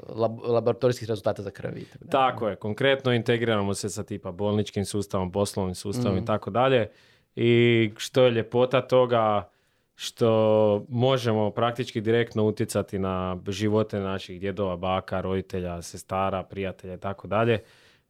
lab- 0.08 0.48
laboratorijskih 0.48 1.08
rezultata 1.08 1.42
za 1.42 1.50
krvi. 1.50 1.86
Tako, 2.10 2.48
je, 2.48 2.56
konkretno 2.56 3.12
integriramo 3.12 3.74
se 3.74 3.88
sa 3.88 4.02
tipa 4.02 4.32
bolničkim 4.32 4.84
sustavom, 4.84 5.32
poslovnim 5.32 5.74
sustavom 5.74 6.18
i 6.18 6.24
tako 6.24 6.50
dalje. 6.50 6.90
I 7.36 7.90
što 7.96 8.24
je 8.24 8.30
ljepota 8.30 8.80
toga 8.80 9.48
što 9.96 10.84
možemo 10.88 11.50
praktički 11.50 12.00
direktno 12.00 12.44
utjecati 12.44 12.98
na 12.98 13.38
živote 13.48 14.00
naših 14.00 14.40
djedova, 14.40 14.76
baka, 14.76 15.20
roditelja, 15.20 15.82
sestara, 15.82 16.42
prijatelja 16.42 16.94
i 16.94 16.98
tako 16.98 17.26
dalje. 17.26 17.62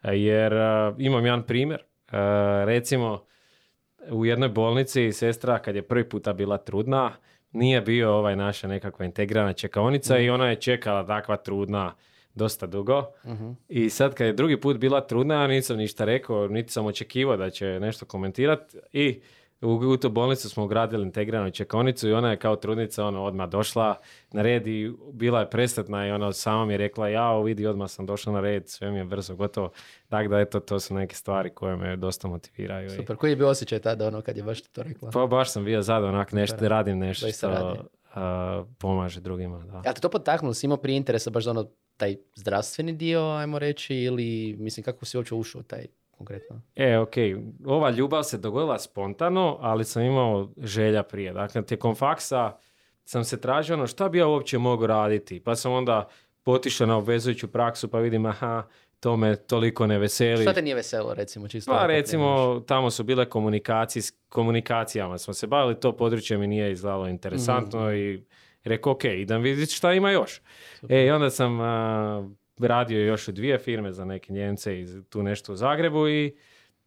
E, 0.03 0.19
Jer 0.19 0.53
e, 0.53 0.93
imam 0.99 1.25
jedan 1.25 1.43
primjer. 1.43 1.81
E, 1.81 1.85
recimo, 2.65 3.25
u 4.11 4.27
jednoj 4.27 4.49
bolnici 4.49 5.13
sestra 5.13 5.59
kad 5.59 5.77
je 5.77 5.83
prvi 5.83 6.09
puta 6.09 6.33
bila 6.33 6.59
trudna, 6.59 7.13
nije 7.53 7.81
bio 7.81 8.13
ovaj 8.13 8.37
naša 8.37 8.69
nekakva 8.69 9.05
integrirana 9.05 9.53
čekaonica 9.53 10.19
i 10.19 10.31
ona 10.31 10.49
je 10.49 10.57
čekala 10.57 11.07
takva 11.07 11.37
trudna 11.37 11.95
dosta 12.35 12.67
dugo. 12.67 13.05
I 13.69 13.91
sad 13.91 14.15
kad 14.15 14.27
je 14.27 14.33
drugi 14.33 14.61
put 14.61 14.77
bila 14.79 15.01
trudna, 15.01 15.35
ja 15.35 15.47
nisam 15.47 15.77
ništa 15.77 16.05
rekao, 16.05 16.49
niti 16.49 16.73
sam 16.73 16.87
očekivao 16.87 17.37
da 17.37 17.51
će 17.51 17.81
nešto 17.81 18.07
komentirati 18.07 18.79
i 18.93 19.21
u, 19.63 19.69
u 19.69 19.97
tu 19.97 20.11
bolnicu 20.11 20.51
smo 20.51 20.65
ugradili 20.65 21.03
integriranu 21.03 21.51
čekonicu 21.51 22.09
i 22.09 22.13
ona 22.13 22.31
je 22.31 22.37
kao 22.37 22.57
trudnica 22.57 23.05
ono, 23.05 23.23
odmah 23.23 23.49
došla 23.49 23.95
na 24.33 24.43
red 24.43 24.67
i 24.67 24.93
bila 25.13 25.41
je 25.41 25.51
presretna 25.51 26.07
i 26.07 26.11
ona 26.11 26.33
sama 26.33 26.65
mi 26.65 26.73
je 26.73 26.79
rekla 26.79 27.09
ja 27.09 27.39
vidi 27.39 27.67
odmah 27.67 27.91
sam 27.91 28.07
došla 28.07 28.33
na 28.33 28.41
red, 28.41 28.69
sve 28.69 28.91
mi 28.91 28.99
je 28.99 29.05
brzo 29.05 29.37
gotovo. 29.37 29.71
Tako 30.09 30.29
da 30.29 30.39
eto, 30.39 30.61
to 30.61 30.81
su 30.81 30.95
neke 30.95 31.15
stvari 31.15 31.51
koje 31.51 31.77
me 31.77 31.97
dosta 31.97 32.29
motiviraju. 32.29 32.87
i- 32.87 32.91
Super, 32.91 33.17
koji 33.17 33.31
je 33.31 33.37
bio 33.37 33.49
osjećaj 33.49 33.79
tada 33.79 34.07
ono 34.07 34.21
kad 34.21 34.37
je 34.37 34.43
baš 34.43 34.63
to 34.63 34.83
rekla? 34.83 35.11
Pa 35.11 35.27
baš 35.27 35.51
sam 35.51 35.65
bio 35.65 35.83
zadovoljan, 35.83 36.15
onak 36.15 36.33
nešto, 36.33 36.57
Super. 36.57 36.71
radim 36.71 36.99
nešto 36.99 37.29
što 37.29 37.77
a, 38.15 38.65
pomaže 38.79 39.21
drugima. 39.21 39.59
Da. 39.61 39.83
Ja 39.85 39.93
te 39.93 40.01
to 40.01 40.09
potaknulo, 40.09 40.55
si 40.55 40.67
imao 40.67 40.77
prije 40.77 40.97
interesa 40.97 41.31
baš 41.31 41.45
za 41.45 41.51
ono 41.51 41.67
taj 41.97 42.17
zdravstveni 42.35 42.93
dio, 42.93 43.21
ajmo 43.23 43.59
reći, 43.59 43.95
ili 43.97 44.57
mislim 44.59 44.85
kako 44.85 45.05
si 45.05 45.17
uopće 45.17 45.35
ušao 45.35 45.63
taj 45.63 45.87
konkretno? 46.17 46.61
E, 46.75 46.99
ok, 46.99 47.13
ova 47.67 47.91
ljubav 47.91 48.23
se 48.23 48.39
dogodila 48.39 48.79
spontano, 48.79 49.59
ali 49.61 49.85
sam 49.85 50.03
imao 50.03 50.49
želja 50.59 51.03
prije. 51.03 51.33
Dakle, 51.33 51.63
tijekom 51.63 51.95
faksa 51.95 52.57
sam 53.05 53.25
se 53.25 53.41
tražio 53.41 53.75
ono 53.75 53.87
šta 53.87 54.09
bi 54.09 54.19
ja 54.19 54.27
uopće 54.27 54.59
mogao 54.59 54.87
raditi. 54.87 55.41
Pa 55.41 55.55
sam 55.55 55.73
onda 55.73 56.09
potišao 56.43 56.87
na 56.87 56.97
obvezujuću 56.97 57.49
praksu 57.49 57.89
pa 57.89 57.99
vidim, 57.99 58.27
aha, 58.27 58.63
to 59.01 59.17
me 59.17 59.37
toliko 59.37 59.87
ne 59.87 59.99
veseli. 59.99 60.43
Šta 60.43 60.53
te 60.53 60.63
nije 60.63 60.75
veselo, 60.75 61.15
recimo, 61.15 61.49
čisto? 61.49 61.73
Pa 61.73 61.87
recimo, 61.87 62.61
tamo 62.61 62.91
su 62.91 63.05
bile 63.05 63.25
komunikacijs, 63.25 64.13
komunikacijama 64.29 65.19
smo 65.19 65.35
se 65.35 65.47
bavili, 65.47 65.81
to 65.81 65.97
područje 65.97 66.39
mi 66.39 66.47
nije 66.47 66.73
izgledalo 66.73 67.09
interesantno 67.09 67.81
Mhm. 67.87 67.95
i 67.97 68.25
rekao, 68.65 68.93
ok, 68.93 69.05
idem 69.05 69.43
vidjeti 69.43 69.73
šta 69.73 69.93
ima 69.93 70.11
još. 70.11 70.41
E, 70.89 71.05
i 71.05 71.11
onda 71.11 71.31
sam 71.31 71.61
a, 71.61 72.29
radio 72.61 72.99
još 73.01 73.29
u 73.29 73.33
dvije 73.33 73.59
firme 73.59 73.93
za 73.93 74.05
neke 74.05 74.33
Njemce 74.33 74.81
i 74.81 74.87
tu 75.11 75.23
nešto 75.23 75.53
u 75.53 75.57
Zagrebu 75.57 76.09
i 76.09 76.37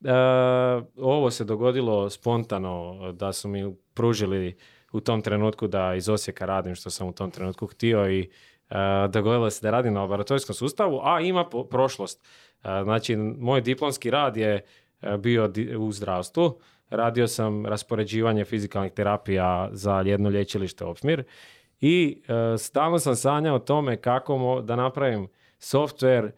a, 0.06 0.82
ovo 0.98 1.32
se 1.32 1.44
dogodilo 1.44 2.10
spontano 2.10 2.98
da 3.12 3.34
su 3.34 3.48
mi 3.48 3.76
pružili 3.94 4.58
u 4.92 5.00
tom 5.00 5.22
trenutku 5.22 5.68
da 5.68 5.96
iz 5.96 6.10
Osijeka 6.10 6.46
radim 6.46 6.76
što 6.76 6.90
sam 6.90 7.08
u 7.08 7.14
tom 7.14 7.32
trenutku 7.32 7.68
htio 7.68 8.12
i 8.12 8.30
a, 8.70 9.08
dogodilo 9.08 9.50
se 9.50 9.60
da 9.62 9.72
radim 9.72 9.94
na 9.94 10.02
laboratorijskom 10.02 10.56
sustavu, 10.56 11.00
a 11.04 11.22
ima 11.22 11.46
po- 11.46 11.64
prošlost. 11.64 12.28
A, 12.62 12.84
znači, 12.84 13.16
moj 13.16 13.62
diplomski 13.62 14.10
rad 14.12 14.38
je 14.38 14.62
a, 15.02 15.18
bio 15.18 15.48
di- 15.48 15.76
u 15.76 15.92
zdravstvu. 15.92 16.60
Radio 16.90 17.28
sam 17.28 17.66
raspoređivanje 17.66 18.46
fizikalnih 18.46 18.92
terapija 18.92 19.70
za 19.72 20.02
jedno 20.02 20.30
lječilište 20.30 20.86
Opsmir 20.86 21.24
i 21.82 22.22
e, 22.54 22.58
stalno 22.58 23.00
sam 23.00 23.16
sanjao 23.16 23.56
o 23.56 23.60
tome 23.60 23.98
kako 23.98 24.34
mo- 24.34 24.62
da 24.62 24.76
napravim 24.76 25.28
software 25.60 26.32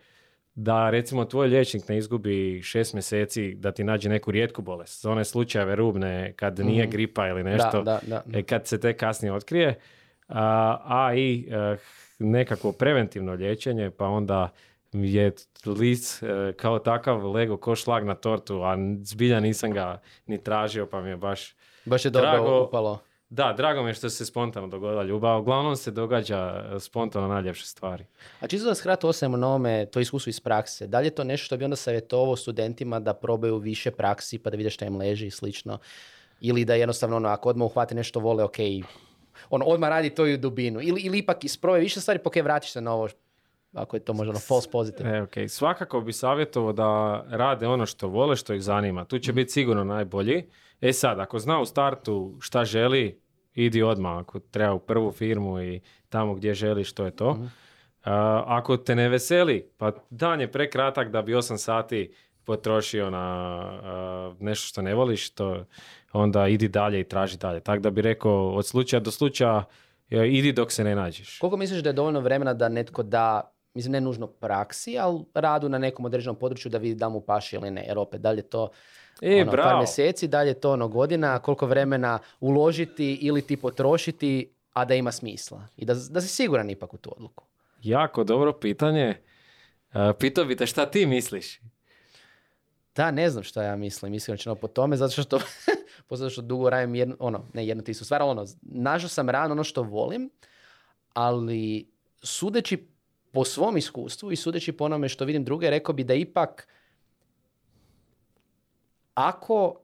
da 0.56 0.90
recimo 0.90 1.26
tvoj 1.26 1.48
liječnik 1.48 1.88
ne 1.88 1.98
izgubi 1.98 2.62
šest 2.64 2.94
mjeseci 2.94 3.54
da 3.54 3.72
ti 3.72 3.84
nađe 3.84 4.10
neku 4.10 4.32
rijetku 4.32 4.62
bolest. 4.62 5.02
Za 5.02 5.12
one 5.12 5.26
slučajeve 5.26 5.76
rubne 5.76 6.34
kad 6.36 6.60
nije 6.60 6.84
Mhm. 6.84 6.92
gripa 6.92 7.28
ili 7.28 7.44
Da, 7.44 7.50
nešto. 7.50 7.82
da, 7.82 8.00
da. 8.08 8.24
E, 8.34 8.44
kad 8.44 8.68
se 8.68 8.80
te 8.80 8.94
kasnije 8.94 9.34
otkrije, 9.34 9.80
a, 10.28 10.78
a 10.86 11.14
i 11.16 11.48
eh, 11.52 11.78
nekakvo 12.20 12.72
preventivno 12.72 13.34
liječenje, 13.34 13.90
pa 13.90 14.06
onda 14.08 14.50
je 14.94 15.32
lic 15.66 16.24
eh, 16.24 16.54
kao 16.54 16.80
takav 16.80 17.32
lego 17.32 17.58
ko 17.58 17.76
šlag 17.76 18.06
na 18.06 18.16
tortu, 18.16 18.62
a 18.62 18.76
zbilja 19.02 19.40
nisam 19.40 19.72
ga 19.72 20.02
ni 20.28 20.44
tražio, 20.44 20.86
pa 20.86 21.02
mi 21.02 21.10
je 21.10 21.18
baš... 21.18 21.56
Baš 21.86 22.06
je 22.06 22.12
dobro 22.12 22.64
upalo. 22.64 23.00
Da, 23.32 23.54
drago 23.58 23.84
mi 23.84 23.90
je 23.90 23.94
što 23.94 24.10
se 24.10 24.26
spontano 24.26 24.68
dogodila 24.68 25.04
ljubav. 25.04 25.40
Uglavnom 25.40 25.76
se 25.76 25.92
događa 25.92 26.38
eh, 26.38 26.80
spontano 26.80 27.28
najljepše 27.28 27.66
stvari. 27.66 28.06
A 28.40 28.48
čisto 28.48 28.68
da 28.68 28.76
skratko 28.76 29.08
ostavimo 29.08 29.38
na 29.38 29.48
ovome 29.48 29.86
to 29.86 30.00
iskustvo 30.00 30.30
iz 30.30 30.40
prakse. 30.40 30.88
Da 30.88 31.00
li 31.00 31.08
je 31.08 31.16
to 31.16 31.24
nešto 31.24 31.46
što 31.46 31.58
bi 31.58 31.64
onda 31.64 31.76
savjetovao 31.76 32.36
studentima 32.36 33.00
da 33.00 33.14
probaju 33.14 33.58
više 33.58 33.92
praksi 33.92 34.38
pa 34.38 34.50
da 34.50 34.58
vide 34.58 34.70
šta 34.70 34.86
im 34.86 34.98
leži 34.98 35.28
i 35.28 35.32
slično? 35.32 35.78
Ili 36.42 36.66
da 36.66 36.76
jednostavno 36.76 37.16
ono, 37.16 37.30
ako 37.30 37.50
odmah 37.50 37.66
uhvate 37.66 37.96
nešto 37.96 38.20
vole, 38.20 38.44
ok, 38.44 38.58
ono, 39.50 39.66
odmah 39.66 39.90
radi 39.90 40.10
to 40.10 40.28
i 40.28 40.34
u 40.34 40.38
dubinu. 40.38 40.80
Ili, 40.82 41.02
ili 41.02 41.18
ipak 41.18 41.44
isproje 41.44 41.82
više 41.82 42.02
stvari, 42.02 42.20
pa 42.20 42.28
ok, 42.28 42.36
vratiš 42.36 42.72
se 42.72 42.82
na 42.82 42.94
ovo, 42.94 43.08
ako 43.74 43.96
je 43.96 44.00
to 44.00 44.14
možda 44.14 44.30
ono 44.30 44.40
false 44.40 44.70
positive. 44.72 45.18
E, 45.18 45.22
ok. 45.22 45.34
Svakako 45.48 46.02
bi 46.02 46.14
savjetovao 46.14 46.74
da 46.74 47.24
rade 47.30 47.68
ono 47.68 47.86
što 47.86 48.08
vole, 48.08 48.36
što 48.36 48.54
ih 48.54 48.62
zanima. 48.62 49.06
Tu 49.06 49.20
će 49.20 49.34
biti 49.34 49.52
sigurno 49.52 49.84
najbolji. 49.84 50.44
E 50.82 50.94
sad, 50.94 51.20
ako 51.20 51.40
zna 51.40 51.60
u 51.60 51.66
startu 51.66 52.38
šta 52.40 52.66
želi, 52.66 53.22
idi 53.54 53.84
odmah. 53.84 54.18
Ako 54.18 54.40
treba 54.40 54.74
u 54.74 54.80
prvu 54.80 55.12
firmu 55.12 55.62
i 55.62 55.82
tamo 56.10 56.34
gdje 56.34 56.54
želi, 56.54 56.84
što 56.84 57.06
je 57.06 57.12
to. 57.12 57.38
A, 58.04 58.44
ako 58.48 58.78
te 58.78 58.96
ne 58.96 59.10
veseli, 59.10 59.70
pa 59.78 59.92
dan 60.10 60.42
je 60.42 60.52
prekratak 60.52 61.10
da 61.10 61.22
bi 61.22 61.34
8 61.34 61.58
sati 61.58 62.14
potrošio 62.44 63.10
na 63.10 63.20
a, 63.20 64.34
nešto 64.40 64.68
što 64.68 64.82
ne 64.82 64.96
voliš, 64.96 65.30
to 65.30 65.66
onda 66.14 66.48
idi 66.48 66.68
dalje 66.68 67.00
i 67.00 67.04
traži 67.04 67.38
dalje. 67.38 67.60
Tako 67.60 67.82
da 67.82 67.90
bi 67.90 68.02
rekao, 68.02 68.50
od 68.50 68.66
slučaja 68.66 69.00
do 69.00 69.12
slučaja, 69.12 69.64
e, 70.10 70.28
idi 70.28 70.52
dok 70.52 70.72
se 70.72 70.84
ne 70.84 70.96
nađeš. 70.96 71.40
Koliko 71.40 71.58
misliš 71.58 71.84
da 71.84 71.90
je 71.90 71.94
dovoljno 71.94 72.20
vremena 72.20 72.54
da 72.54 72.70
netko 72.70 73.04
da, 73.04 73.54
mislim 73.74 73.92
ne 73.92 74.02
nužno 74.02 74.28
praksi, 74.28 75.00
ali 75.00 75.20
radu 75.34 75.70
na 75.70 75.78
nekom 75.78 76.06
određenom 76.06 76.36
području 76.36 76.72
da 76.72 76.78
vidi 76.78 76.96
da 76.96 77.10
mu 77.10 77.22
paši 77.22 77.56
ili 77.56 77.72
ne? 77.72 77.86
Jer 77.88 77.98
opet, 77.98 78.22
da 78.22 78.32
li 78.32 78.38
je 78.38 78.50
to 78.50 78.70
E, 79.22 79.36
ono, 79.36 79.46
par 79.46 79.52
bravo. 79.52 79.78
mjeseci, 79.78 80.28
da 80.28 80.42
li 80.42 80.48
je 80.48 80.60
to 80.60 80.72
ono 80.72 80.88
godina, 80.88 81.40
koliko 81.40 81.66
vremena 81.66 82.20
uložiti 82.40 83.14
ili 83.14 83.42
ti 83.42 83.58
potrošiti, 83.58 84.54
a 84.74 84.86
da 84.86 84.96
ima 84.96 85.12
smisla. 85.12 85.68
I 85.78 85.86
da, 85.86 85.94
da 86.10 86.22
si 86.22 86.28
siguran 86.28 86.70
ipak 86.70 86.94
u 86.94 86.98
tu 86.98 87.14
odluku. 87.16 87.44
Jako 87.82 88.24
dobro 88.24 88.54
pitanje. 88.54 89.22
E, 89.94 90.14
pitao 90.20 90.46
bi 90.46 90.56
te 90.56 90.66
šta 90.66 90.86
ti 90.86 91.06
misliš? 91.06 91.60
Da, 92.96 93.12
ne 93.12 93.30
znam 93.30 93.44
šta 93.44 93.64
ja 93.64 93.76
mislim, 93.76 94.14
iskreno 94.14 94.56
po 94.56 94.68
tome, 94.68 94.98
zato 94.98 95.22
što, 95.22 95.40
zato 96.10 96.30
što 96.30 96.42
dugo 96.42 96.70
radim 96.70 96.96
jedno, 96.96 97.16
ono, 97.20 97.46
ne 97.54 97.68
jedno 97.68 97.84
ti 97.84 97.94
su 97.94 98.06
stvar, 98.06 98.22
ono, 98.22 98.46
našao 98.62 99.10
sam 99.10 99.30
rano 99.30 99.52
ono 99.52 99.64
što 99.64 99.84
volim, 99.84 100.30
ali 101.14 101.90
sudeći 102.24 102.88
po 103.32 103.46
svom 103.46 103.78
iskustvu 103.78 104.32
i 104.32 104.36
sudeći 104.36 104.72
po 104.72 104.86
onome 104.86 105.10
što 105.10 105.26
vidim 105.26 105.44
druge, 105.44 105.70
rekao 105.70 105.96
bi 105.96 106.04
da 106.04 106.14
ipak 106.14 106.68
ako 109.14 109.76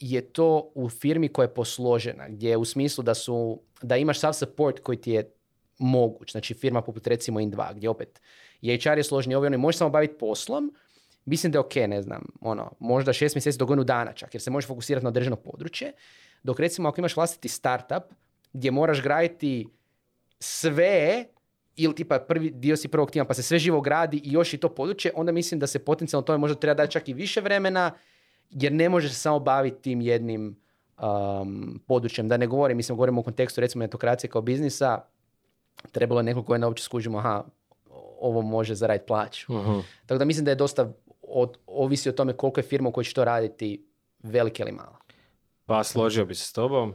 je 0.00 0.20
to 0.20 0.72
u 0.74 0.88
firmi 0.88 1.28
koja 1.28 1.44
je 1.44 1.54
posložena, 1.54 2.28
gdje 2.28 2.50
je 2.50 2.56
u 2.56 2.64
smislu 2.64 3.04
da 3.04 3.14
su, 3.14 3.60
da 3.82 3.96
imaš 3.96 4.20
sav 4.20 4.32
support 4.32 4.80
koji 4.80 5.00
ti 5.00 5.10
je 5.10 5.32
moguć, 5.78 6.32
znači 6.32 6.54
firma 6.54 6.82
poput 6.82 7.06
recimo 7.06 7.40
In2, 7.40 7.74
gdje 7.74 7.88
opet 7.88 8.20
je 8.60 8.78
HR 8.78 8.98
je 8.98 9.04
složeni, 9.04 9.34
ovi 9.34 9.46
oni 9.46 9.56
možeš 9.56 9.78
samo 9.78 9.90
baviti 9.90 10.18
poslom, 10.18 10.74
mislim 11.24 11.52
da 11.52 11.58
je 11.58 11.60
ok, 11.60 11.74
ne 11.74 12.02
znam, 12.02 12.26
ono, 12.40 12.72
možda 12.78 13.12
šest 13.12 13.34
mjeseci 13.34 13.58
do 13.58 13.66
godinu 13.66 13.84
dana 13.84 14.12
čak, 14.12 14.34
jer 14.34 14.42
se 14.42 14.50
možeš 14.50 14.68
fokusirati 14.68 15.04
na 15.04 15.08
određeno 15.08 15.36
područje, 15.36 15.92
dok 16.42 16.60
recimo 16.60 16.88
ako 16.88 17.00
imaš 17.00 17.16
vlastiti 17.16 17.48
startup, 17.48 18.04
gdje 18.52 18.70
moraš 18.70 19.02
graditi 19.02 19.66
sve 20.38 21.24
ili 21.76 21.94
tipa 21.94 22.18
prvi 22.18 22.50
dio 22.50 22.76
si 22.76 22.88
prvog 22.88 23.10
tima 23.10 23.24
pa 23.24 23.34
se 23.34 23.42
sve 23.42 23.58
živo 23.58 23.80
gradi 23.80 24.20
i 24.24 24.32
još 24.32 24.54
i 24.54 24.58
to 24.58 24.74
područje, 24.74 25.12
onda 25.14 25.32
mislim 25.32 25.60
da 25.60 25.66
se 25.66 25.78
potencijalno 25.78 26.24
tome 26.26 26.38
možda 26.38 26.60
treba 26.60 26.74
dati 26.74 26.92
čak 26.92 27.08
i 27.08 27.14
više 27.14 27.40
vremena, 27.40 27.92
jer 28.50 28.72
ne 28.72 28.88
možeš 28.88 29.10
se 29.12 29.18
samo 29.18 29.38
baviti 29.38 29.82
tim 29.82 30.00
jednim 30.00 30.56
um, 31.02 31.80
područjem. 31.86 32.28
Da 32.28 32.36
ne 32.36 32.46
govorim, 32.46 32.76
mislim, 32.76 32.96
govorimo 32.96 33.20
u 33.20 33.24
kontekstu 33.24 33.60
recimo 33.60 33.82
netokracije 33.82 34.30
kao 34.30 34.42
biznisa, 34.42 35.00
trebalo 35.92 36.20
je 36.20 36.24
neko 36.24 36.42
koje 36.42 36.64
uopće 36.64 36.84
skužimo, 36.84 37.18
aha, 37.18 37.44
ovo 38.20 38.42
može 38.42 38.74
zaraditi 38.74 39.06
plaću. 39.06 39.52
Mhm. 39.52 39.78
Tako 40.06 40.18
da 40.18 40.24
mislim 40.24 40.44
da 40.44 40.50
je 40.50 40.54
dosta 40.54 40.92
od, 41.22 41.56
ovisi 41.66 42.08
o 42.08 42.12
tome 42.12 42.32
koliko 42.32 42.60
je 42.60 42.64
firma 42.64 42.88
u 42.88 42.92
kojoj 42.92 43.04
će 43.04 43.14
to 43.14 43.24
raditi 43.24 43.86
velika 44.22 44.62
ili 44.62 44.72
mala. 44.72 44.96
Pa 45.66 45.84
složio 45.84 46.24
bi 46.24 46.34
se 46.34 46.44
s 46.44 46.52
tobom 46.52 46.94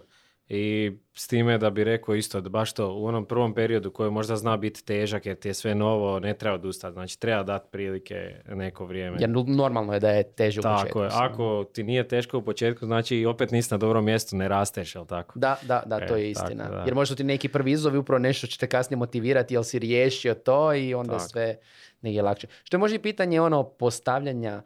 i 0.49 0.91
s 1.13 1.27
time 1.27 1.57
da 1.57 1.69
bi 1.69 1.83
rekao 1.83 2.15
isto 2.15 2.41
da 2.41 2.49
baš 2.49 2.73
to 2.73 2.93
u 2.93 3.05
onom 3.05 3.25
prvom 3.25 3.53
periodu 3.53 3.91
koji 3.91 4.11
možda 4.11 4.35
zna 4.35 4.57
biti 4.57 4.85
težak 4.85 5.25
jer 5.25 5.35
ti 5.35 5.47
je 5.47 5.53
sve 5.53 5.75
novo, 5.75 6.19
ne 6.19 6.33
treba 6.33 6.55
odustati. 6.55 6.93
Znači 6.93 7.19
treba 7.19 7.43
dati 7.43 7.67
prilike 7.71 8.15
neko 8.47 8.85
vrijeme. 8.85 9.17
Jer 9.19 9.29
normalno 9.47 9.93
je 9.93 9.99
da 9.99 10.09
je 10.09 10.23
teže 10.25 10.59
u 10.59 10.63
Tako 10.63 10.79
početku. 10.81 10.99
je. 10.99 11.09
Ako 11.13 11.65
ti 11.73 11.83
nije 11.83 12.07
teško 12.07 12.37
u 12.37 12.41
početku, 12.41 12.85
znači 12.85 13.17
i 13.17 13.25
opet 13.25 13.51
nisi 13.51 13.73
na 13.73 13.77
dobrom 13.77 14.05
mjestu, 14.05 14.35
ne 14.35 14.47
rasteš, 14.47 14.95
jel 14.95 15.05
tako? 15.05 15.39
Da, 15.39 15.57
da, 15.61 15.83
da, 15.85 16.07
to 16.07 16.15
E, 16.15 16.21
je 16.21 16.31
istina. 16.31 16.63
tako 16.63 16.75
da. 16.75 16.81
Jer 16.81 16.95
možda 16.95 17.15
ti 17.15 17.23
neki 17.23 17.47
prvi 17.49 17.71
izazov 17.71 17.93
je 17.93 17.99
upravo 17.99 18.19
nešto 18.19 18.47
će 18.47 18.57
te 18.59 18.67
kasnije 18.67 18.97
motivirati 18.97 19.53
jel 19.53 19.63
si 19.63 19.79
riješio 19.79 20.33
to 20.33 20.73
i 20.73 20.93
onda 20.93 21.17
Tako. 21.17 21.23
sve 21.23 21.57
negdje 22.01 22.21
lakše. 22.21 22.47
Što 22.63 22.75
je 22.75 22.79
možda 22.79 22.95
i 22.95 23.01
pitanje 23.01 23.41
ono 23.41 23.63
postavljanja 23.63 24.61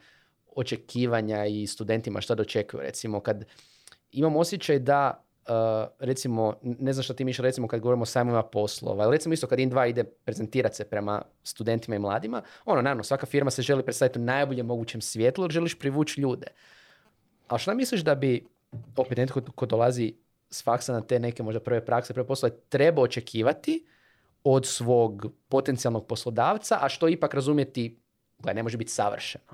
očekivanja 0.50 1.46
i 1.46 1.68
studentima 1.68 2.22
šta 2.22 2.36
dočekuju. 2.36 2.82
Recimo 2.82 3.20
kad 3.20 3.46
imam 4.12 4.36
osjećaj 4.36 4.80
da 4.80 5.26
uh, 5.50 5.88
recimo, 6.00 6.54
ne 6.62 6.94
znam 6.94 7.04
šta 7.04 7.14
ti 7.14 7.26
mišlja, 7.26 7.44
recimo 7.44 7.68
kad 7.68 7.80
govorimo 7.80 8.04
o 8.04 8.06
sajmovima 8.06 8.44
poslova, 8.44 9.04
ali 9.04 9.16
recimo 9.16 9.34
isto 9.34 9.48
kad 9.48 9.60
In2 9.60 9.90
ide 9.90 10.04
prezentirati 10.04 10.76
se 10.76 10.90
prema 10.90 11.22
studentima 11.44 11.96
i 11.96 12.00
mladima, 12.00 12.42
ono, 12.66 12.82
naravno, 12.82 13.04
svaka 13.04 13.26
firma 13.26 13.52
se 13.52 13.62
želi 13.62 13.84
predstaviti 13.84 14.20
u 14.20 14.22
najboljem 14.22 14.66
mogućem 14.66 15.02
svjetlu 15.02 15.44
jer 15.44 15.52
želiš 15.52 15.80
privući 15.80 16.22
ljude. 16.22 16.48
A 17.48 17.58
šta 17.58 17.74
misliš 17.74 18.02
da 18.02 18.16
bi, 18.16 18.48
opet 18.98 19.18
netko 19.18 19.42
ko 19.56 19.66
dolazi 19.66 20.14
s 20.50 20.64
faksa 20.64 20.94
na 20.94 21.02
te 21.02 21.20
neke 21.20 21.44
možda 21.44 21.60
prve 21.60 21.86
prakse, 21.86 22.14
prve 22.14 22.28
poslove, 22.28 22.56
treba 22.70 23.02
očekivati 23.02 23.86
od 24.44 24.66
svog 24.66 25.26
potencijalnog 25.50 26.08
poslodavca, 26.08 26.78
a 26.82 26.90
što 26.90 27.08
ipak 27.08 27.34
razumjeti, 27.34 28.00
gledaj, 28.40 28.56
ne 28.56 28.64
može 28.64 28.78
biti 28.78 28.92
savršeno 28.92 29.54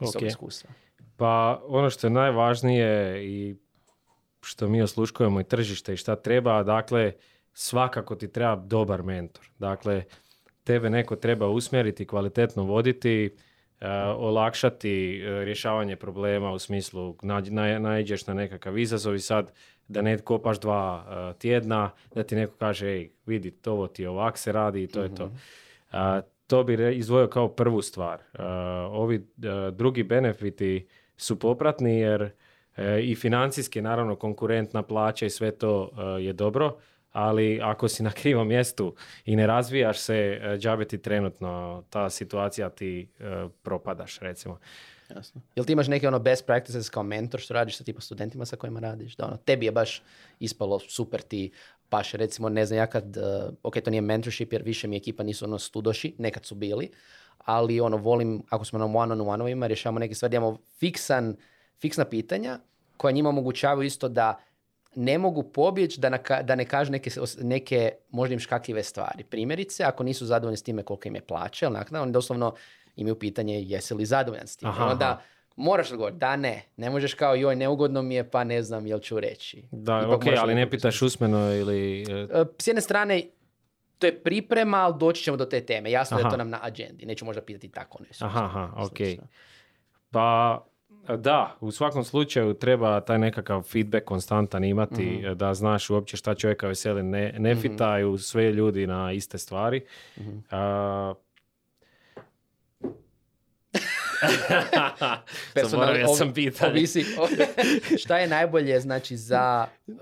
iz 0.00 0.12
tog 0.12 0.22
Ok. 0.22 0.28
iskustva. 0.28 0.70
Pa 1.16 1.62
ono 1.66 1.90
što 1.90 2.06
je 2.06 2.10
najvažnije 2.10 3.24
i 3.26 3.56
što 4.46 4.68
mi 4.68 4.82
osluškujemo 4.82 5.40
i 5.40 5.44
tržište 5.44 5.94
i 5.94 5.96
šta 5.96 6.16
treba, 6.16 6.62
dakle, 6.62 7.12
svakako 7.52 8.14
ti 8.14 8.32
treba 8.32 8.56
dobar 8.56 9.02
mentor. 9.02 9.44
Dakle, 9.58 10.04
tebe 10.64 10.90
neko 10.90 11.16
treba 11.16 11.48
usmjeriti, 11.48 12.06
kvalitetno 12.06 12.64
voditi, 12.64 13.30
uh, 13.34 13.86
olakšati 14.16 15.22
uh, 15.22 15.44
rješavanje 15.44 15.96
problema 15.96 16.52
u 16.52 16.58
smislu 16.58 17.16
naiđeš 17.80 18.26
na 18.26 18.34
nekakav 18.34 18.78
izazov 18.78 19.14
i 19.14 19.20
sad 19.20 19.52
da 19.88 20.02
ne 20.02 20.18
kopaš 20.18 20.60
dva 20.60 21.04
uh, 21.06 21.38
tjedna, 21.38 21.90
da 22.14 22.22
ti 22.22 22.36
neko 22.36 22.54
kaže, 22.58 22.88
ej, 22.88 23.10
vidi, 23.26 23.50
to 23.50 23.86
ti 23.86 24.06
ovak 24.06 24.38
se 24.38 24.52
radi 24.52 24.82
i 24.82 24.86
to 24.86 25.02
je 25.02 25.14
to. 25.14 25.26
Mhm. 25.26 25.36
to 26.46 26.64
bi 26.64 26.96
izdvojio 26.96 27.28
kao 27.28 27.48
prvu 27.48 27.82
stvar. 27.82 28.22
ovi 28.90 29.26
drugi 29.72 30.02
benefiti 30.02 30.86
su 31.16 31.38
popratni 31.38 31.98
jer 31.98 32.30
i 33.02 33.14
financijski 33.14 33.82
naravno 33.82 34.16
konkurentna 34.16 34.82
plaća 34.82 35.26
i 35.26 35.30
sve 35.30 35.50
to 35.50 35.90
je 36.20 36.32
dobro, 36.32 36.76
ali 37.16 37.60
ako 37.62 37.88
si 37.88 38.02
na 38.02 38.10
krivom 38.10 38.48
mjestu 38.48 38.94
i 39.24 39.36
ne 39.36 39.46
razvijaš 39.46 39.98
se, 39.98 40.40
e, 40.42 40.58
džabe 40.58 40.84
ti 40.84 40.98
trenutno 40.98 41.84
ta 41.90 42.10
situacija 42.10 42.68
ti 42.68 43.08
e, 43.20 43.46
propadaš, 43.62 44.18
recimo. 44.18 44.58
Jasno. 45.14 45.40
Jel 45.56 45.66
ti 45.66 45.72
imaš 45.72 45.88
neke 45.88 46.08
ono 46.08 46.18
best 46.18 46.46
practices 46.46 46.90
kao 46.90 47.02
mentor 47.02 47.40
što 47.40 47.54
radiš 47.54 47.76
sa 47.76 47.84
tipa 47.84 48.00
studentima 48.00 48.44
sa 48.44 48.56
kojima 48.56 48.80
radiš? 48.80 49.16
Da 49.16 49.26
ono, 49.26 49.36
tebi 49.36 49.66
je 49.66 49.72
baš 49.72 50.02
ispalo 50.40 50.78
super 50.78 51.20
ti 51.20 51.52
paš 51.88 52.12
recimo, 52.12 52.48
ne 52.48 52.66
znam, 52.66 52.78
ja 52.78 52.86
kad, 52.86 53.16
uh, 53.16 53.54
ok, 53.62 53.80
to 53.80 53.90
nije 53.90 54.00
mentorship 54.00 54.52
jer 54.52 54.62
više 54.62 54.88
mi 54.88 54.96
ekipa 54.96 55.22
nisu 55.22 55.44
ono 55.44 55.58
studoši, 55.58 56.14
nekad 56.18 56.44
su 56.44 56.54
bili, 56.54 56.90
ali 57.38 57.80
ono, 57.80 57.96
volim, 57.96 58.42
ako 58.50 58.64
smo 58.64 58.78
na 58.78 58.84
one-on-one-ovima, 58.84 59.66
rješavamo 59.66 59.98
neke 59.98 60.14
stvari, 60.14 60.36
imamo 60.36 60.58
fiksan, 60.78 61.36
fiksna 61.80 62.04
pitanja 62.04 62.58
koja 62.96 63.12
njima 63.12 63.28
omogućavaju 63.28 63.86
isto 63.86 64.08
da 64.08 64.40
ne 64.94 65.18
mogu 65.18 65.42
pobjeći 65.42 66.00
da, 66.00 66.18
da 66.42 66.54
ne 66.54 66.64
kažu 66.64 66.92
neke, 66.92 67.10
neke 67.42 67.92
možda 68.10 68.32
im 68.32 68.40
škakljive 68.40 68.82
stvari. 68.82 69.24
Primjerice, 69.24 69.84
ako 69.84 70.02
nisu 70.02 70.26
zadovoljni 70.26 70.56
s 70.56 70.62
time 70.62 70.82
koliko 70.82 71.08
im 71.08 71.14
je 71.14 71.20
plaće, 71.20 71.70
naknada, 71.70 72.02
oni 72.02 72.12
doslovno 72.12 72.54
imaju 72.96 73.18
pitanje 73.18 73.62
jesi 73.62 73.94
li 73.94 74.06
zadovoljan 74.06 74.46
s 74.46 74.56
tim. 74.56 74.68
Aha, 74.68 74.86
Onda 74.86 75.22
moraš 75.56 75.90
odgovoriti 75.90 76.18
da 76.18 76.36
ne. 76.36 76.62
Ne 76.76 76.90
možeš 76.90 77.14
kao 77.14 77.34
joj 77.34 77.56
neugodno 77.56 78.02
mi 78.02 78.14
je 78.14 78.30
pa 78.30 78.44
ne 78.44 78.62
znam 78.62 78.86
jel 78.86 78.98
ću 78.98 79.20
reći. 79.20 79.64
Da, 79.70 80.08
ok, 80.10 80.24
ali 80.38 80.54
ne 80.54 80.70
pitaš 80.70 81.02
usmeno 81.02 81.54
ili... 81.54 82.02
E, 82.02 82.26
e, 82.40 82.44
s 82.58 82.66
jedne 82.66 82.82
strane, 82.82 83.22
to 83.98 84.06
je 84.06 84.22
priprema, 84.22 84.76
ali 84.76 84.94
doći 84.98 85.22
ćemo 85.22 85.36
do 85.36 85.44
te 85.44 85.60
teme. 85.60 85.90
Jasno 85.90 86.16
aha. 86.16 86.26
je 86.26 86.30
to 86.30 86.36
nam 86.36 86.50
na 86.50 86.58
agendi. 86.62 87.06
Neću 87.06 87.24
možda 87.24 87.42
pitati 87.42 87.68
tako 87.68 87.98
nešto. 88.08 88.24
Aha, 88.24 88.44
aha, 88.44 88.72
ok. 88.76 88.98
Pa 90.10 90.60
da, 91.08 91.56
u 91.60 91.70
svakom 91.70 92.04
slučaju 92.04 92.54
treba 92.54 93.00
taj 93.00 93.18
nekakav 93.18 93.62
feedback 93.62 94.04
konstantan 94.04 94.64
imati, 94.64 95.20
mhm. 95.22 95.32
da 95.34 95.54
znaš 95.54 95.90
uopće 95.90 96.16
šta 96.16 96.34
čovjeka 96.34 96.66
veseli. 96.66 97.02
Ne, 97.02 97.34
ne 97.38 97.54
mm 97.54 97.60
fitaju 97.60 98.18
sve 98.18 98.52
ljudi 98.52 98.86
na 98.86 99.12
iste 99.12 99.38
stvari. 99.38 99.84
mm 100.18 100.42
ja 105.56 105.68
sam 105.68 105.80
šta 108.02 108.18
je 108.18 108.26
najbolje 108.26 108.80
znači 108.80 109.16
za 109.16 109.66
uh, 109.86 109.94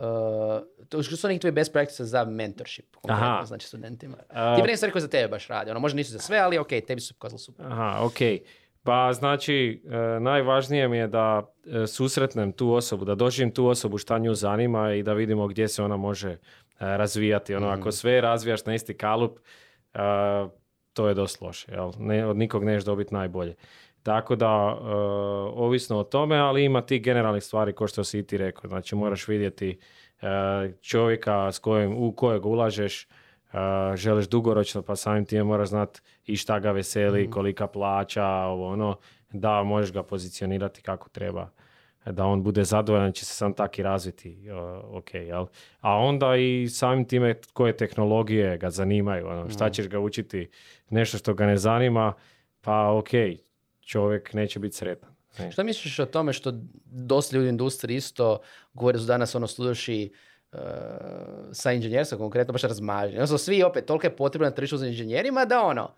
to 0.88 1.02
što 1.02 1.16
su 1.16 1.28
neki 1.28 1.40
tvoji 1.40 1.52
best 1.52 1.72
practices 1.72 2.08
za 2.08 2.24
mentorship 2.24 2.96
Aha. 3.08 3.44
znači 3.44 3.66
studentima 3.66 4.16
uh, 4.16 4.56
ti 4.56 4.62
prije 4.62 4.76
stvari 4.76 4.92
koje 4.92 5.02
za 5.02 5.08
tebe 5.08 5.28
baš 5.28 5.48
radi 5.48 5.70
ono 5.70 5.80
možda 5.80 5.96
nisu 5.96 6.12
za 6.12 6.18
sve 6.18 6.38
ali 6.38 6.58
ok 6.58 6.68
tebi 6.86 7.00
su 7.00 7.14
pokazali 7.14 7.38
super 7.38 7.66
aha 7.66 7.98
ok 8.02 8.18
pa 8.84 9.12
znači, 9.12 9.82
e, 9.86 10.20
najvažnije 10.20 10.88
mi 10.88 10.96
je 10.96 11.08
da 11.08 11.42
e, 11.66 11.86
susretnem 11.86 12.52
tu 12.52 12.72
osobu, 12.72 13.04
da 13.04 13.14
doživim 13.14 13.50
tu 13.54 13.66
osobu 13.66 13.98
šta 13.98 14.18
nju 14.18 14.34
zanima 14.34 14.94
i 14.94 15.02
da 15.02 15.12
vidimo 15.12 15.46
gdje 15.46 15.68
se 15.68 15.82
ona 15.82 15.96
može 15.96 16.30
e, 16.30 16.36
razvijati. 16.78 17.54
Ono, 17.54 17.68
Ako 17.68 17.80
mhm. 17.80 17.90
sve 17.90 18.20
razvijaš 18.20 18.66
na 18.66 18.74
isti 18.74 18.94
kalup, 18.94 19.38
to 20.92 21.08
je 21.08 21.14
dosta 21.14 21.46
loše. 21.46 21.72
Jel? 21.72 21.90
Ne, 21.98 22.26
od 22.26 22.36
nikog 22.36 22.64
neš 22.64 22.84
dobiti 22.84 23.14
najbolje. 23.14 23.54
Tako 24.02 24.36
da, 24.36 24.50
ovisno 25.54 25.98
o 25.98 26.04
tome, 26.04 26.36
ali 26.36 26.64
ima 26.64 26.80
ti 26.80 26.98
generalnih 26.98 27.42
stvari 27.42 27.72
kao 27.72 27.86
što 27.86 28.04
si 28.04 28.18
i 28.18 28.26
ti 28.26 28.38
rekao. 28.38 28.68
Znači, 28.68 28.94
moraš 28.94 29.28
vidjeti 29.28 29.78
čovjeka 30.80 31.52
s 31.52 31.58
kojim, 31.58 31.96
u 31.96 32.12
kojeg 32.12 32.46
ulažeš, 32.46 33.08
želiš 33.94 34.28
dugoročno, 34.28 34.82
pa 34.82 34.96
samim 34.96 35.24
time 35.24 35.44
moraš 35.44 35.68
znati 35.68 36.00
i 36.26 36.36
šta 36.36 36.58
ga 36.58 36.72
veseli, 36.72 37.26
mm. 37.26 37.30
kolika 37.30 37.66
plaća, 37.66 38.26
ovo 38.26 38.68
ono, 38.68 38.96
da 39.32 39.62
možeš 39.62 39.92
ga 39.92 40.02
pozicionirati 40.02 40.82
kako 40.82 41.08
treba 41.08 41.50
da 42.12 42.24
on 42.24 42.42
bude 42.42 42.64
zadovoljan, 42.64 43.12
će 43.12 43.24
se 43.24 43.34
sam 43.34 43.52
tak 43.52 43.78
i 43.78 43.82
razviti, 43.82 44.48
ok, 44.84 45.14
jel? 45.14 45.46
A 45.80 45.96
onda 45.96 46.36
i 46.36 46.68
samim 46.68 47.04
time 47.04 47.34
koje 47.52 47.76
tehnologije 47.76 48.58
ga 48.58 48.70
zanimaju, 48.70 49.26
ono, 49.26 49.50
šta 49.50 49.64
mhm. 49.64 49.72
ćeš 49.72 49.88
ga 49.88 49.98
učiti, 49.98 50.50
nešto 50.90 51.18
što 51.18 51.34
ga 51.34 51.46
ne 51.46 51.56
zanima, 51.56 52.12
pa 52.60 52.90
ok, 52.92 53.08
čovjek 53.80 54.32
neće 54.34 54.58
biti 54.58 54.76
sretan. 54.76 55.10
Ne. 55.38 55.52
Šta 55.52 55.62
misliš 55.62 55.98
o 55.98 56.06
tome 56.06 56.32
što 56.32 56.52
dosta 56.84 57.36
ljudi 57.36 57.48
u 57.48 57.50
industriji 57.50 57.96
isto 57.96 58.38
govore 58.74 58.98
su 58.98 59.04
danas 59.04 59.34
ono 59.34 59.46
uh, 59.46 60.33
sa 61.52 61.72
inženjerstva 61.72 62.18
konkretno 62.18 62.52
baš 62.52 62.62
razmaženi. 62.62 63.18
Ono 63.18 63.38
svi 63.38 63.62
opet 63.62 63.86
toliko 63.86 64.06
je 64.06 64.16
potrebno 64.16 64.44
na 64.44 64.54
tržištu 64.54 64.76
za 64.76 64.86
inženjerima 64.86 65.44
da 65.44 65.62
ono, 65.62 65.90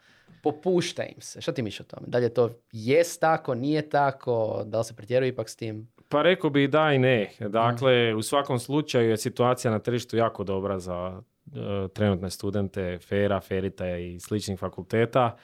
popušta 0.42 1.05
im 1.05 1.21
se. 1.21 1.40
Šta 1.40 1.53
ti 1.53 1.62
misliš 1.62 1.81
o 1.81 1.85
tome? 1.85 2.07
Da 2.07 2.19
li 2.19 2.25
je 2.25 2.35
to 2.35 2.51
jest 2.73 3.21
tako, 3.21 3.55
nije 3.55 3.88
tako, 3.88 4.62
da 4.66 4.79
li 4.79 4.85
se 4.85 4.97
pretjeruje 4.97 5.29
ipak 5.29 5.49
s 5.49 5.57
tim? 5.57 5.88
Pa 6.09 6.23
rekao 6.23 6.51
bi 6.51 6.69
da 6.69 6.92
i 6.92 6.99
ne. 6.99 7.31
Dakle, 7.40 8.14
u 8.14 8.23
svakom 8.23 8.59
slučaju 8.59 9.11
je 9.11 9.16
situacija 9.16 9.71
na 9.71 9.79
tržištu 9.79 10.16
jako 10.16 10.45
dobra 10.45 10.79
za 10.79 11.23
uh, 11.47 11.90
trenutne 11.95 12.31
studente 12.31 12.99
Fera, 12.99 13.40
Ferita 13.40 13.97
i 13.97 14.21
sličnih 14.21 14.59
fakulteta. 14.59 15.37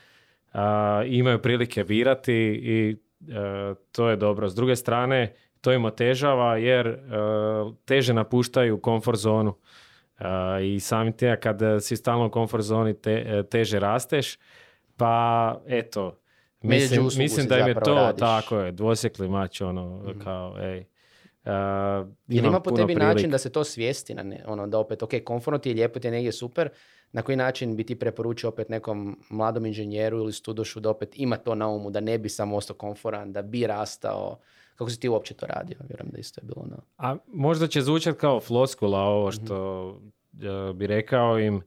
Uh, 0.54 0.60
imaju 1.06 1.42
prilike 1.42 1.84
birati 1.84 2.34
i 2.62 2.96
uh, 3.20 3.76
to 3.92 4.10
je 4.10 4.16
dobro. 4.16 4.48
S 4.48 4.54
druge 4.54 4.76
strane, 4.76 5.34
to 5.62 5.72
im 5.72 5.84
otežava 5.84 6.56
jer 6.56 6.98
teže 7.84 8.14
napuštaju 8.14 8.80
komfort 8.80 9.18
zonu. 9.18 9.54
I 10.62 10.80
samim 10.80 11.12
tim 11.12 11.36
kad 11.40 11.60
si 11.80 11.96
stalno 11.96 12.26
u 12.26 12.30
komfort 12.30 12.64
zoni 12.64 12.94
te, 12.94 13.42
teže 13.50 13.78
rasteš, 13.78 14.38
pa 14.96 15.56
eto, 15.66 16.18
mislim, 16.62 17.08
mislim 17.16 17.46
da 17.46 17.58
im 17.58 17.66
je 17.66 17.74
to 17.74 17.94
radiš. 17.94 18.20
tako 18.20 18.58
je, 18.58 18.72
dvosjekli 18.72 19.28
mač, 19.28 19.60
ono, 19.60 19.98
mm 19.98 20.20
kao, 20.24 20.56
ej. 20.60 20.84
Uh, 21.44 22.08
Jel 22.28 22.44
ima 22.44 22.60
po 22.60 22.70
tebi 22.70 22.94
način 22.94 23.30
da 23.30 23.38
se 23.38 23.50
to 23.52 23.64
svijesti, 23.64 24.14
na 24.14 24.22
ne, 24.22 24.44
ono, 24.46 24.66
da 24.66 24.78
opet, 24.78 25.02
ok, 25.02 25.10
komfortno 25.24 25.58
ti 25.58 25.70
je 25.70 25.74
lijepo, 25.74 26.00
ti 26.00 26.06
je 26.06 26.10
negdje 26.10 26.32
super, 26.32 26.68
na 27.12 27.22
koji 27.22 27.36
način 27.36 27.76
bi 27.76 27.86
ti 27.86 27.98
preporučio 27.98 28.48
opet 28.48 28.68
nekom 28.68 29.18
mladom 29.30 29.66
inženjeru 29.66 30.18
ili 30.18 30.32
studošu 30.32 30.80
da 30.80 30.90
opet 30.90 31.18
ima 31.18 31.36
to 31.36 31.54
na 31.54 31.68
umu, 31.68 31.90
da 31.90 32.00
ne 32.00 32.18
bi 32.18 32.28
samo 32.28 32.56
ostao 32.56 32.76
komforan, 32.76 33.32
da 33.32 33.42
bi 33.42 33.66
rastao, 33.66 34.38
kako 34.82 34.90
si 34.90 35.00
ti 35.00 35.08
uopće 35.08 35.34
to 35.34 35.46
radio? 35.46 35.76
Vjerujem 35.88 36.10
da 36.12 36.18
isto 36.18 36.40
je 36.40 36.46
bilo 36.46 36.66
na... 36.66 36.76
A 36.96 37.16
možda 37.26 37.66
će 37.66 37.82
zvučati 37.82 38.18
kao 38.18 38.40
floskula 38.40 39.00
ovo 39.00 39.28
mhm. 39.28 39.44
što 39.44 39.90
mm 40.02 40.12
bi 40.74 40.86
rekao 40.86 41.38
im, 41.38 41.56
uh, 41.56 41.62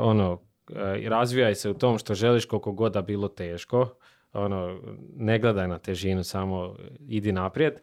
ono, 0.00 0.38
E, 0.76 1.08
razvijaj 1.08 1.54
se 1.54 1.70
u 1.70 1.74
tom 1.74 1.98
što 1.98 2.14
želiš 2.14 2.44
koliko 2.44 2.72
god 2.72 2.92
da 2.92 3.02
bilo 3.02 3.28
teško. 3.28 3.88
Ono, 4.32 4.80
ne 5.16 5.38
gledaj 5.38 5.68
na 5.68 5.78
težinu, 5.78 6.24
samo 6.24 6.76
idi 7.00 7.32
naprijed. 7.32 7.80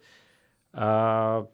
A, 0.73 1.45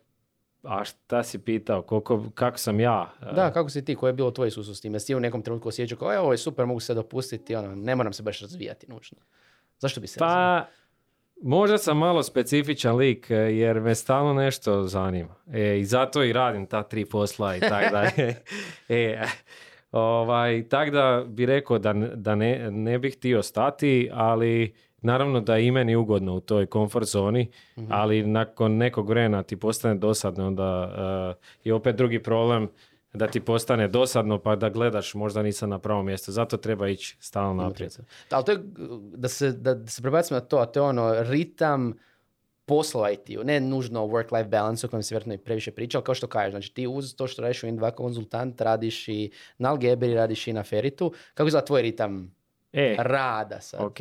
a 0.64 0.84
šta 0.84 1.24
si 1.24 1.40
pitao? 1.40 1.82
Koliko, 1.82 2.24
kako 2.34 2.58
sam 2.58 2.80
ja? 2.80 3.14
Da, 3.36 3.52
kako 3.54 3.70
si 3.70 3.86
ti? 3.86 3.96
Koje 3.96 4.10
je 4.10 4.14
bilo 4.14 4.32
tvoj 4.32 4.52
susu 4.52 4.76
s 4.76 4.82
tim? 4.82 4.94
Jesi 4.94 5.16
u 5.16 5.20
nekom 5.20 5.42
trenutku 5.42 5.70
osjećao 5.70 5.98
kao, 5.98 6.22
ovo 6.22 6.32
je 6.32 6.38
super, 6.38 6.66
mogu 6.66 6.80
se 6.80 6.94
dopustiti, 6.94 7.56
ono, 7.56 7.76
ne 7.76 7.96
moram 7.96 8.14
se 8.14 8.24
baš 8.24 8.42
razvijati 8.42 8.88
nužno. 8.90 9.18
Zašto 9.80 10.02
bi 10.02 10.08
se 10.08 10.20
Pa, 10.20 10.66
možda 11.42 11.78
sam 11.78 11.98
malo 11.98 12.24
specifičan 12.24 12.96
lik, 12.96 13.32
e, 13.32 13.36
jer 13.36 13.82
me 13.82 13.96
stalno 13.96 14.34
nešto 14.34 14.84
zanima. 14.84 15.36
E, 15.54 15.80
I 15.80 15.86
zato 15.86 16.24
i 16.24 16.34
radim 16.34 16.66
ta 16.66 16.84
tri 16.84 17.06
posla 17.06 17.56
i 17.56 17.60
tako 17.60 17.96
dalje. 17.96 18.36
e, 18.90 19.26
Ovaj, 19.92 20.68
tak 20.70 20.90
da 20.90 21.24
bi 21.28 21.46
rekao 21.46 21.80
da, 21.80 21.94
da 21.94 22.36
ne, 22.36 22.72
ne 22.72 23.00
bih 23.00 23.16
htio 23.18 23.44
stati, 23.44 24.10
ali 24.14 24.74
naravno 25.02 25.42
da 25.42 25.56
je 25.56 25.68
i 25.68 25.72
meni 25.72 25.96
ugodno 25.96 26.36
u 26.36 26.40
toj 26.40 26.66
komfort 26.66 27.08
zoni, 27.08 27.52
mhm. 27.78 27.88
ali 27.90 28.24
nakon 28.28 28.78
nekog 28.78 29.10
vremena 29.10 29.44
ti 29.44 29.60
postane 29.60 29.96
dosadno, 29.96 30.48
onda 30.48 30.94
uh, 30.94 31.44
je 31.64 31.74
opet 31.74 31.96
drugi 31.96 32.24
problem 32.24 32.70
da 33.14 33.28
ti 33.28 33.40
postane 33.40 33.88
dosadno 33.88 34.40
pa 34.40 34.56
da 34.56 34.70
gledaš 34.70 35.14
možda 35.14 35.44
nisam 35.44 35.70
na 35.70 35.80
pravom 35.80 36.06
mjestu. 36.06 36.32
Zato 36.32 36.58
treba 36.58 36.88
ići 36.88 37.18
stalno 37.20 37.64
naprijed. 37.64 37.92
Da, 38.30 38.36
ali 38.36 38.46
to 38.46 38.52
je, 38.52 38.60
da 39.16 39.28
se, 39.28 39.52
da 39.52 39.88
se 39.88 40.02
prebacimo 40.02 40.40
na 40.40 40.46
to, 40.46 40.58
a 40.58 40.66
to 40.66 40.80
je 40.80 40.84
ono 40.84 41.24
ritam 41.24 41.94
posla 42.66 43.12
IT-u, 43.12 43.44
ne 43.44 43.60
nužno 43.60 44.02
work-life 44.02 44.50
balance 44.50 44.88
o 44.88 44.90
kojem 44.90 45.04
se 45.04 45.16
vjerojatno 45.16 45.34
i 45.34 45.38
previše 45.38 45.72
priča, 45.72 45.98
ali 45.98 46.06
kao 46.06 46.16
što 46.16 46.28
kažeš, 46.28 46.52
znači 46.52 46.74
ti 46.74 46.88
uz 46.88 47.16
to 47.16 47.28
što 47.28 47.42
radiš 47.42 47.64
u 47.64 47.72
dva 47.72 47.92
konzultant, 47.92 48.62
radiš 48.62 49.08
i 49.08 49.32
na 49.58 49.70
Algebri, 49.70 50.14
radiš 50.14 50.48
i 50.48 50.54
na 50.54 50.64
Feritu, 50.64 51.14
kako 51.34 51.48
izgleda 51.48 51.66
tvoj 51.66 51.82
ritam 51.82 52.36
e, 52.74 52.96
rada 53.00 53.62
sad? 53.62 53.82
Ok, 53.82 53.98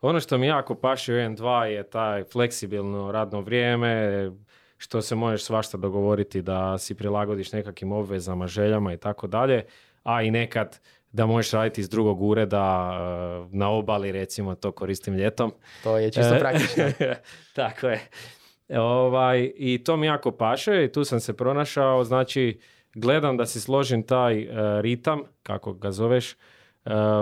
ono 0.00 0.20
što 0.20 0.38
mi 0.38 0.46
jako 0.46 0.74
paši 0.74 1.12
u 1.12 1.16
N2 1.16 1.62
je 1.62 1.90
taj 1.90 2.24
fleksibilno 2.24 3.12
radno 3.12 3.40
vrijeme, 3.40 4.30
što 4.78 5.02
se 5.02 5.14
možeš 5.14 5.42
svašta 5.42 5.78
dogovoriti 5.78 6.42
da 6.42 6.78
si 6.78 6.94
prilagodiš 6.94 7.52
nekakvim 7.52 7.92
obvezama, 7.92 8.46
željama 8.46 8.92
i 8.92 8.96
tako 8.96 9.26
dalje, 9.26 9.64
a 10.02 10.22
i 10.22 10.30
nekad 10.30 10.80
da 11.12 11.26
možeš 11.26 11.52
raditi 11.52 11.80
iz 11.80 11.88
drugog 11.88 12.22
ureda 12.22 12.90
e, 12.92 13.56
na 13.56 13.70
obali, 13.70 14.12
recimo, 14.12 14.54
to 14.54 14.72
koristim 14.72 15.14
ljetom. 15.14 15.52
To 15.82 15.98
je 15.98 16.10
čisto 16.10 16.34
E, 16.34 16.38
praktično. 16.38 16.84
Tako 17.56 17.88
je. 17.88 18.00
Ovaj, 18.78 19.52
I 19.56 19.84
to 19.84 19.96
mi 19.96 20.06
jako 20.06 20.32
paše 20.32 20.84
i 20.84 20.92
tu 20.92 21.04
sam 21.04 21.20
se 21.20 21.36
pronašao, 21.36 22.04
znači 22.04 22.60
gledam 22.94 23.36
da 23.36 23.46
si 23.46 23.60
složim 23.60 24.02
taj 24.02 24.42
e, 24.42 24.48
ritam, 24.82 25.22
kako 25.42 25.72
ga 25.72 25.90
zoveš, 25.90 26.32
e, 26.32 26.36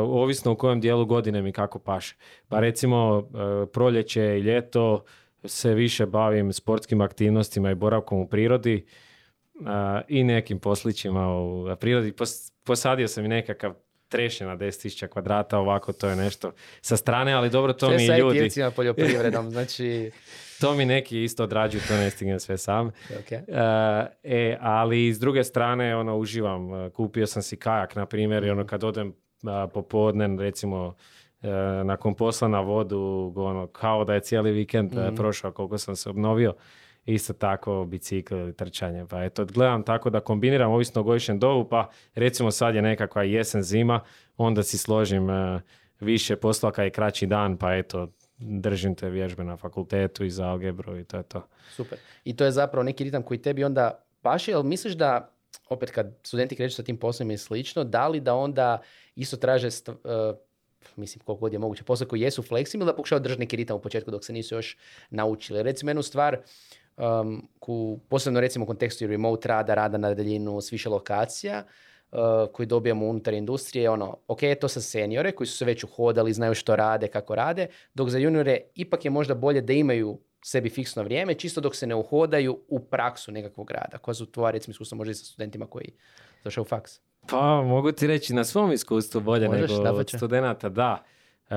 ovisno 0.00 0.52
u 0.52 0.56
kojem 0.56 0.80
dijelu 0.80 1.06
godine 1.06 1.42
mi 1.42 1.52
kako 1.52 1.78
paše. 1.78 2.16
Pa 2.48 2.60
recimo 2.60 3.28
proljeće 3.72 4.22
i 4.22 4.40
ljeto 4.40 5.04
se 5.46 5.74
više 5.74 6.06
bavim 6.06 6.52
sportskim 6.52 7.00
aktivnostima 7.00 7.70
i 7.70 7.74
boravkom 7.74 8.18
u 8.18 8.28
prirodi 8.28 8.74
e, 8.74 10.02
i 10.08 10.24
nekim 10.24 10.58
poslićima 10.58 11.38
u 11.38 11.76
prirodi. 11.80 12.12
Pos- 12.12 12.52
posadio 12.64 13.08
sam 13.08 13.24
i 13.24 13.28
nekakav 13.28 13.74
trešnje 14.08 14.46
na 14.46 14.56
10.000 14.56 15.08
kvadrata, 15.08 15.58
ovako 15.58 15.92
to 15.92 16.08
je 16.08 16.16
nešto 16.16 16.52
sa 16.80 16.96
strane, 16.96 17.32
ali 17.32 17.50
dobro 17.50 17.72
to 17.72 17.86
Sve 17.86 17.96
mi 17.96 18.06
sa 18.06 18.18
ljudi... 18.18 18.38
IT-evcima 18.38 18.70
poljoprivredom, 18.70 19.50
znači... 19.50 20.10
To 20.60 20.74
mi 20.74 20.84
neki 20.84 21.24
isto 21.24 21.44
odrađuju, 21.44 21.82
to 21.88 21.96
ne 21.96 22.10
stignem 22.10 22.40
sve 22.40 22.58
sam. 22.58 22.86
ok. 23.20 23.32
E, 23.32 23.42
e, 24.22 24.58
ali 24.60 25.14
s 25.14 25.18
druge 25.18 25.44
strane, 25.44 25.96
ono, 25.96 26.16
uživam. 26.16 26.90
Kupio 26.90 27.26
sam 27.26 27.42
si 27.42 27.56
kajak, 27.56 27.96
na 27.96 28.06
primjer, 28.06 28.44
i 28.44 28.50
ono, 28.50 28.66
kad 28.66 28.84
odem 28.84 29.14
a, 29.44 29.66
popodne, 29.74 30.36
recimo, 30.38 30.94
nakon 31.84 32.14
posla 32.14 32.48
na 32.48 32.60
vodu, 32.60 33.32
ono, 33.36 33.66
kao 33.66 34.04
da 34.04 34.14
je 34.14 34.20
cijeli 34.20 34.50
vikend 34.50 34.92
e, 34.98 35.14
prošao 35.16 35.52
koliko 35.52 35.78
sam 35.78 35.96
se 35.96 36.10
obnovio. 36.10 36.54
Isto 37.04 37.32
tako 37.32 37.84
bicikl 37.84 38.34
ili 38.34 38.56
trčanje. 38.56 39.06
Pa 39.10 39.24
eto, 39.24 39.44
gledam 39.44 39.82
tako 39.82 40.10
da 40.10 40.20
kombiniram 40.20 40.72
ovisno 40.72 41.00
o 41.00 41.04
godišnjem 41.04 41.38
dobu, 41.38 41.68
pa 41.68 41.88
recimo 42.14 42.50
sad 42.50 42.74
je 42.74 42.82
nekakva 42.82 43.22
jesen 43.22 43.62
zima, 43.62 44.00
onda 44.36 44.62
si 44.62 44.78
složim 44.78 45.30
e, 45.30 45.60
više 46.00 46.36
posla 46.36 46.70
kad 46.72 46.84
je 46.84 46.90
kraći 46.90 47.26
dan, 47.26 47.56
pa 47.56 47.74
eto, 47.74 48.08
držim 48.38 48.94
te 48.94 49.10
vježbe 49.10 49.44
na 49.44 49.56
fakultetu 49.56 50.24
i 50.24 50.30
za 50.30 50.46
algebru 50.46 50.98
i 50.98 51.04
to 51.04 51.16
je 51.16 51.22
to. 51.22 51.46
Super. 51.70 51.98
I 52.24 52.36
to 52.36 52.44
je 52.44 52.50
zapravo 52.50 52.82
neki 52.84 53.04
ritam 53.04 53.22
koji 53.22 53.42
tebi 53.42 53.64
onda 53.64 54.04
paše, 54.22 54.50
jel 54.50 54.62
misliš 54.62 54.94
da, 54.94 55.30
opet 55.68 55.90
kad 55.90 56.18
studenti 56.22 56.56
kreću 56.56 56.76
sa 56.76 56.82
tim 56.82 56.96
poslom 56.96 57.30
i 57.30 57.38
slično, 57.38 57.84
da 57.84 58.08
li 58.08 58.20
da 58.20 58.34
onda 58.34 58.78
isto 59.14 59.36
traže, 59.36 59.70
st- 59.70 60.36
mislim 60.96 61.24
koliko 61.24 61.40
god 61.40 61.52
je 61.52 61.58
moguće, 61.58 61.84
posle 61.84 62.08
koji 62.08 62.20
jesu 62.20 62.42
fleksibilni, 62.42 62.90
da 62.90 62.96
pokušaju 62.96 63.20
držati 63.20 63.40
neki 63.40 63.56
ritam 63.56 63.76
u 63.76 63.80
početku 63.80 64.10
dok 64.10 64.24
se 64.24 64.32
nisu 64.32 64.54
još 64.54 64.76
naučili. 65.10 65.62
Recimo 65.62 65.90
jednu 65.90 66.02
stvar, 66.02 66.38
um, 66.96 67.48
ku, 67.58 68.00
posebno 68.08 68.40
recimo 68.40 68.62
u 68.62 68.66
kontekstu 68.66 69.06
remote 69.06 69.48
rada, 69.48 69.74
rada 69.74 69.98
na 69.98 70.14
daljinu 70.14 70.60
s 70.60 70.72
više 70.72 70.88
lokacija, 70.88 71.64
uh, 72.12 72.18
koji 72.52 72.66
dobijamo 72.66 73.06
unutar 73.06 73.34
industrije, 73.34 73.90
ono, 73.90 74.18
ok, 74.28 74.40
to 74.60 74.68
sa 74.68 74.80
seniore 74.80 75.32
koji 75.32 75.46
su 75.46 75.56
se 75.56 75.64
već 75.64 75.84
uhodali, 75.84 76.32
znaju 76.32 76.54
što 76.54 76.76
rade, 76.76 77.08
kako 77.08 77.34
rade, 77.34 77.66
dok 77.94 78.10
za 78.10 78.18
juniore 78.18 78.60
ipak 78.74 79.04
je 79.04 79.10
možda 79.10 79.34
bolje 79.34 79.60
da 79.60 79.72
imaju 79.72 80.18
sebi 80.44 80.70
fiksno 80.70 81.02
vrijeme, 81.02 81.34
čisto 81.34 81.60
dok 81.60 81.76
se 81.76 81.86
ne 81.86 81.94
uhodaju 81.94 82.60
u 82.68 82.80
praksu 82.80 83.32
nekakvog 83.32 83.70
rada. 83.70 83.98
Koja 83.98 84.14
su 84.14 84.26
tvoja, 84.26 84.50
recimo, 84.50 84.70
iskustva 84.72 84.96
možda 84.96 85.10
i 85.10 85.14
sa 85.14 85.24
studentima 85.24 85.66
koji 85.66 85.92
zašao 86.44 86.62
u 86.62 86.64
faks? 86.64 87.00
Pa 87.30 87.62
mogu 87.62 87.92
ti 87.92 88.06
reći 88.06 88.34
na 88.34 88.44
svom 88.44 88.72
iskustvu 88.72 89.20
bolje 89.20 89.48
Možeš, 89.48 89.70
nego 89.70 89.98
od 89.98 90.08
studenata, 90.08 90.68
da. 90.68 91.02
E, 91.50 91.56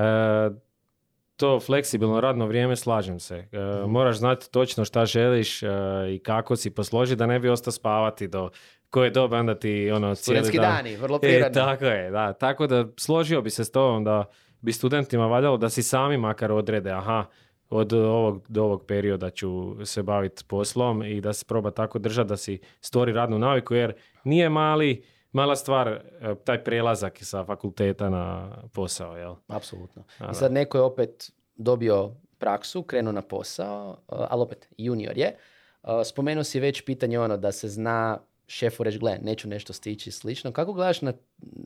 to 1.36 1.60
fleksibilno 1.60 2.21
radno 2.21 2.45
vrijeme, 2.45 2.75
slažem 2.75 3.19
se. 3.19 3.36
E, 3.51 3.58
Mhm. 3.60 3.91
Moraš 3.91 4.17
znati 4.17 4.51
točno 4.51 4.86
šta 4.86 5.05
želiš 5.05 5.63
e, 5.63 5.67
i 6.15 6.19
kako 6.19 6.55
si 6.55 6.69
posloži 6.69 7.15
da 7.15 7.25
ne 7.25 7.39
bi 7.39 7.49
ostao 7.49 7.71
spavati 7.71 8.27
do 8.27 8.49
koje 8.89 9.10
doba 9.10 9.38
onda 9.38 9.55
ti 9.55 9.91
ono 9.91 10.15
cijeli 10.15 10.15
Studentski 10.15 10.58
dan. 10.58 10.75
dani, 10.75 10.95
vrlo 10.95 11.19
E, 11.21 11.51
tako 11.51 11.86
je, 11.86 12.12
da. 12.12 12.34
Tako 12.34 12.67
da 12.67 12.86
složio 12.97 13.41
bi 13.41 13.49
se 13.49 13.65
s 13.65 13.71
tobom 13.71 14.03
da 14.03 14.25
bi 14.62 14.71
studentima 14.73 15.27
valjalo 15.27 15.58
da 15.58 15.69
si 15.69 15.84
sami 15.84 16.17
makar 16.17 16.51
odrede, 16.51 16.91
aha, 16.91 17.25
od 17.69 17.93
ovog 17.93 18.45
do 18.47 18.63
ovog 18.63 18.86
perioda 18.86 19.29
ću 19.29 19.86
se 19.86 20.03
baviti 20.03 20.43
poslom 20.47 21.03
i 21.03 21.21
da 21.21 21.34
se 21.34 21.45
proba 21.45 21.71
tako 21.71 21.99
držati 21.99 22.29
da 22.29 22.38
si 22.38 22.60
stvori 22.82 23.13
radnu 23.13 23.39
naviku 23.39 23.75
jer 23.75 23.93
nije 24.23 24.49
mali, 24.49 25.03
mala 25.32 25.56
stvar 25.56 25.88
e, 25.88 26.02
taj 26.44 26.63
prelazak 26.63 27.20
sa 27.22 27.46
fakulteta 27.46 28.10
na 28.10 28.52
posao, 28.74 29.18
jel? 29.18 29.36
Apsolutno. 29.48 30.04
I 30.32 30.34
sad 30.34 30.52
neko 30.52 30.78
je 30.78 30.82
opet 30.82 31.32
dobio 31.56 32.12
praksu, 32.38 32.84
krenuo 32.84 33.12
na 33.12 33.22
posao, 33.22 33.89
uh, 33.89 34.18
ali 34.30 34.42
opet 34.42 34.68
junior 34.78 35.18
je. 35.18 35.36
Uh, 35.84 35.89
Spomenuo 36.06 36.44
si 36.44 36.60
već 36.60 36.86
pitanje 36.86 37.20
ono 37.20 37.38
da 37.38 37.52
se 37.52 37.68
zna 37.68 38.20
šefu 38.48 38.84
reći, 38.84 39.00
gle, 39.00 39.18
neću 39.22 39.48
nešto 39.48 39.74
stići 39.74 40.12
slično. 40.12 40.52
Kako 40.52 40.74
gledaš 40.74 41.02
na, 41.02 41.13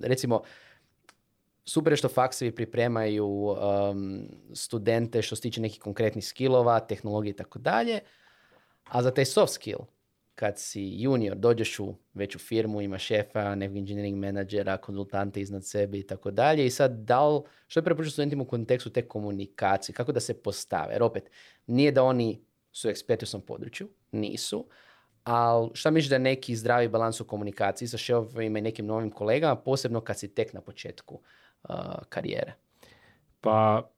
recimo, 0.02 0.42
super 1.66 1.94
je 1.94 1.98
što 1.98 2.10
faksovi 2.10 2.56
pripremaju 2.56 3.28
um, 3.28 4.28
studente 4.54 5.22
što 5.22 5.36
se 5.36 5.42
tiče 5.42 5.62
nekih 5.62 5.82
konkretnih 5.82 6.26
skillova, 6.26 6.80
tehnologije 6.80 7.32
i 7.32 7.36
tako 7.36 7.60
dalje, 7.60 8.00
a 8.90 9.04
za 9.04 9.12
taj 9.12 9.26
soft 9.26 9.54
skill, 9.54 9.80
kad 10.36 10.60
si 10.60 11.02
junior, 11.02 11.38
dođeš 11.38 11.80
u 11.80 11.96
veću 12.14 12.40
firmu, 12.40 12.82
ima 12.82 12.98
šefa, 12.98 13.56
nekog 13.56 13.78
engineering 13.78 14.18
menadžera, 14.18 14.78
konzultante 14.78 15.42
iznad 15.42 15.66
sebe 15.66 15.98
i 15.98 16.08
tako 16.08 16.32
dalje. 16.32 16.66
I 16.66 16.70
sad, 16.70 16.92
da 16.92 17.28
li, 17.28 17.42
što 17.68 17.80
je 17.80 17.84
preporučio 17.84 18.12
studentima 18.12 18.44
u 18.44 18.48
kontekstu 18.48 18.90
te 18.90 19.08
komunikacije? 19.08 19.96
Kako 19.96 20.12
da 20.12 20.20
se 20.20 20.42
postave? 20.42 20.94
Jer 20.94 21.04
opet, 21.04 21.30
nije 21.68 21.92
da 21.92 22.04
oni 22.04 22.46
su 22.72 22.90
eksperti 22.90 23.24
u 23.24 23.28
svom 23.28 23.42
području, 23.42 23.90
nisu, 24.12 24.68
ali 25.24 25.70
šta 25.74 25.92
misliš 25.92 26.10
da 26.10 26.16
je 26.16 26.20
neki 26.20 26.56
zdravi 26.56 26.88
balans 26.88 27.22
u 27.22 27.28
komunikaciji 27.28 27.88
sa 27.88 27.98
šefovima 27.98 28.60
i 28.60 28.62
nekim 28.62 28.86
novim 28.86 29.12
kolegama, 29.12 29.56
posebno 29.56 30.02
kad 30.02 30.20
si 30.20 30.34
tek 30.34 30.54
na 30.54 30.62
početku 30.62 31.22
uh, 31.70 31.76
karijere? 32.10 32.54
Pa 33.42 33.90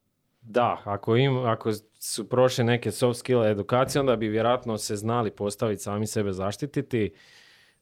da, 0.47 0.81
ako, 0.83 1.15
im, 1.15 1.37
ako 1.37 1.71
su 1.99 2.29
prošle 2.29 2.63
neke 2.63 2.91
soft 2.91 3.19
skill 3.19 3.45
edukacije, 3.45 3.99
onda 3.99 4.15
bi 4.15 4.27
vjerojatno 4.27 4.77
se 4.77 4.95
znali 4.95 5.31
postaviti 5.31 5.81
sami 5.81 6.07
sebe 6.07 6.31
zaštititi, 6.31 7.11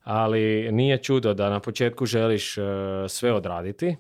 ali 0.04 0.72
nije 0.72 0.98
čudo 0.98 1.34
da 1.34 1.50
na 1.50 1.60
početku 1.60 2.06
želiš 2.06 2.58
e, 2.58 2.62
sve 3.08 3.34
odraditi. 3.34 3.96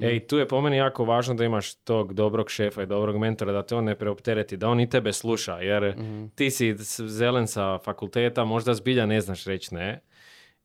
E, 0.00 0.16
i 0.16 0.26
tu 0.26 0.38
je 0.38 0.48
po 0.48 0.60
meni 0.60 0.76
jako 0.76 1.04
važno 1.04 1.34
da 1.34 1.44
imaš 1.44 1.74
tog 1.74 2.14
dobrog 2.14 2.50
šefa 2.50 2.82
i 2.82 2.86
dobrog 2.86 3.16
mentora, 3.16 3.52
da 3.52 3.62
te 3.62 3.76
on 3.76 3.84
ne 3.84 3.94
preoptereti, 3.94 4.56
da 4.56 4.68
on 4.68 4.80
i 4.80 4.90
tebe 4.90 5.12
sluša, 5.12 5.58
jer 5.58 5.94
ti 6.34 6.50
si 6.50 6.74
zelen 7.06 7.46
sa 7.46 7.78
fakulteta, 7.78 8.44
možda 8.44 8.74
zbilja 8.74 9.06
ne 9.06 9.20
znaš 9.20 9.44
reći 9.44 9.74
ne. 9.74 10.00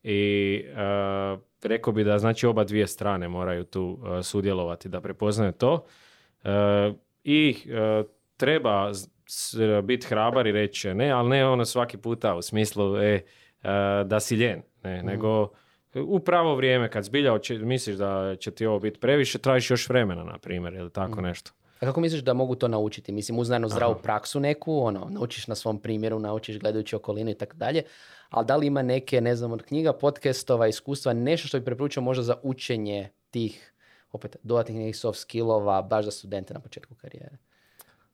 I 0.04 0.64
e, 0.68 1.38
rekao 1.64 1.94
bi 1.94 2.04
da 2.04 2.20
znači 2.20 2.48
oba 2.48 2.64
dvije 2.64 2.88
strane 2.88 3.28
moraju 3.28 3.64
tu 3.64 4.00
e, 4.20 4.24
sudjelovati, 4.24 4.90
da 4.90 5.02
prepoznaju 5.02 5.52
to. 5.52 5.86
I 7.24 7.58
e, 7.70 8.04
treba 8.38 8.92
biti 9.84 10.08
hrabar 10.08 10.48
i 10.48 10.52
reći 10.52 10.94
ne, 10.94 11.12
ali 11.12 11.30
ne 11.30 11.48
ono 11.48 11.66
svaki 11.66 11.98
puta 11.98 12.36
u 12.36 12.42
smislu 12.42 12.98
e, 12.98 13.06
e, 13.06 13.24
da 14.06 14.20
si 14.20 14.36
ljen, 14.36 14.62
ne, 14.84 15.04
nego 15.04 15.50
u 15.96 16.20
pravo 16.20 16.56
vrijeme 16.56 16.90
kad 16.90 17.04
zbilja 17.04 17.34
oče- 17.34 17.66
misliš 17.66 17.96
da 17.96 18.36
će 18.40 18.52
ti 18.52 18.66
ovo 18.66 18.80
biti 18.80 19.00
previše, 19.00 19.38
tražiš 19.38 19.72
još 19.72 19.90
vremena, 19.90 20.24
na 20.24 20.38
primjer, 20.38 20.74
ili 20.74 20.92
tako 20.92 21.22
nešto. 21.22 21.52
A 21.80 21.86
kako 21.86 22.02
misliš 22.02 22.22
da 22.22 22.34
mogu 22.34 22.56
to 22.56 22.68
naučiti? 22.68 23.12
Mislim, 23.12 23.40
uz 23.40 23.50
naravno 23.50 23.68
zdravu 23.68 23.96
praksu 24.04 24.40
neku, 24.40 24.80
ono, 24.80 25.08
naučiš 25.10 25.48
na 25.48 25.56
svom 25.56 25.80
primjeru, 25.80 26.20
naučiš 26.20 26.60
gledajući 26.60 26.96
okolinu 26.96 27.32
i 27.32 27.34
tako 27.34 27.56
dalje, 27.56 27.84
ali 28.30 28.46
da 28.46 28.56
li 28.56 28.68
ima 28.68 28.82
neke, 28.82 29.22
ne 29.22 29.36
znam, 29.36 29.52
od 29.52 29.64
knjiga, 29.64 29.94
podcastova, 29.94 30.68
iskustva, 30.68 31.14
nešto 31.14 31.48
što 31.48 31.60
bi 31.60 31.66
preporučio 31.66 32.02
možda 32.02 32.24
za 32.24 32.36
učenje 32.44 33.10
tih, 33.30 33.74
opet, 34.12 34.36
dodatnih 34.44 34.78
nekih 34.78 34.98
soft 34.98 35.20
skillova, 35.20 35.82
baš 35.82 36.06
za 36.06 36.12
studente 36.12 36.54
na 36.54 36.60
početku 36.60 36.96
karijere? 36.96 37.38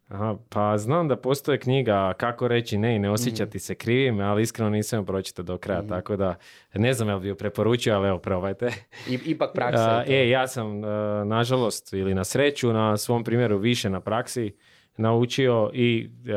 Aha, 0.07 0.38
pa 0.49 0.77
znam 0.77 1.07
da 1.07 1.15
postoje 1.15 1.60
knjiga 1.60 2.13
kako 2.13 2.47
reći 2.47 2.77
ne 2.77 2.95
i 2.95 2.99
ne 2.99 3.10
osjećati 3.10 3.60
se 3.60 3.75
krivim, 3.75 4.19
ali 4.19 4.41
iskreno 4.41 4.69
nisam 4.69 5.05
pročitao 5.05 5.43
do 5.43 5.57
kraja, 5.57 5.88
tako 5.88 6.15
da 6.15 6.36
ne 6.73 6.93
znam 6.93 7.10
jel 7.10 7.19
bi 7.19 7.27
ju 7.27 7.36
preporučio, 7.36 7.95
ali 7.95 8.07
evo, 8.07 8.17
probajte. 8.17 8.71
I, 9.10 9.19
ipak 9.25 9.53
praksa 9.55 10.03
to. 10.03 10.12
e, 10.12 10.29
ja 10.29 10.47
sam, 10.47 10.83
e, 10.83 10.88
nažalost, 11.25 11.93
ili 11.93 12.13
na 12.13 12.23
sreću, 12.23 12.73
na 12.73 12.97
svom 12.97 13.23
primjeru 13.23 13.57
više 13.57 13.89
na 13.89 13.99
praksi 13.99 14.55
naučio 14.97 15.71
i 15.73 16.10
e, 16.27 16.31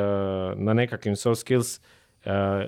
na 0.57 0.75
nekakvim 0.75 1.17
soft 1.17 1.41
skills 1.41 1.81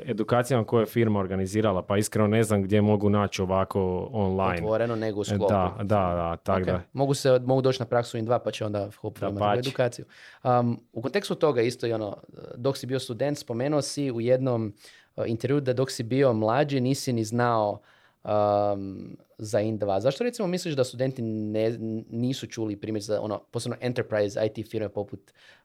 edukacijama 0.04 0.64
koje 0.64 0.82
je 0.82 0.86
firma 0.86 1.20
organizirala, 1.20 1.82
pa 1.82 1.96
iskreno 1.96 2.28
ne 2.28 2.42
znam 2.42 2.62
gdje 2.62 2.80
mogu 2.80 3.10
naći 3.10 3.42
ovako 3.42 4.08
online. 4.12 4.66
Otvoreno 4.66 4.96
nego 4.96 5.20
u 5.20 5.24
sklopu. 5.24 5.46
Da, 5.48 5.76
da, 5.78 5.84
da, 5.84 6.36
tak 6.36 6.60
Ok. 6.60 6.66
da. 6.66 6.80
Mogu, 6.92 7.14
se, 7.14 7.40
mogu 7.44 7.60
doći 7.60 7.82
na 7.82 7.86
praksu 7.86 8.18
in 8.18 8.24
dva, 8.24 8.38
pa 8.38 8.50
će 8.50 8.66
onda 8.66 8.88
hopefully 9.02 9.30
imati 9.30 9.58
edukaciju. 9.58 10.04
Um, 10.44 10.80
u 10.92 11.02
kontekstu 11.02 11.34
toga 11.34 11.62
isto 11.62 11.86
i 11.86 11.92
ono, 11.92 12.16
dok 12.56 12.76
si 12.76 12.86
bio 12.86 12.98
student, 12.98 13.38
spomenuo 13.38 13.82
si 13.82 14.10
u 14.10 14.20
jednom 14.20 14.74
uh, 15.16 15.24
intervju 15.26 15.60
da 15.60 15.72
dok 15.72 15.90
si 15.90 16.02
bio 16.02 16.32
mlađi 16.32 16.80
nisi 16.80 17.12
ni 17.12 17.24
znao 17.24 17.80
um, 18.24 19.16
za 19.42 19.58
IN2. 19.58 20.00
Zašto 20.00 20.24
recimo 20.24 20.48
misliš 20.48 20.74
da 20.74 20.84
studenti 20.84 21.22
ne, 21.22 21.76
nisu 22.10 22.46
čuli 22.46 22.76
primjer 22.76 23.02
za 23.02 23.20
ono, 23.20 23.38
posebno 23.38 23.76
enterprise 23.80 24.46
IT 24.46 24.70
firme 24.70 24.88
poput 24.88 25.20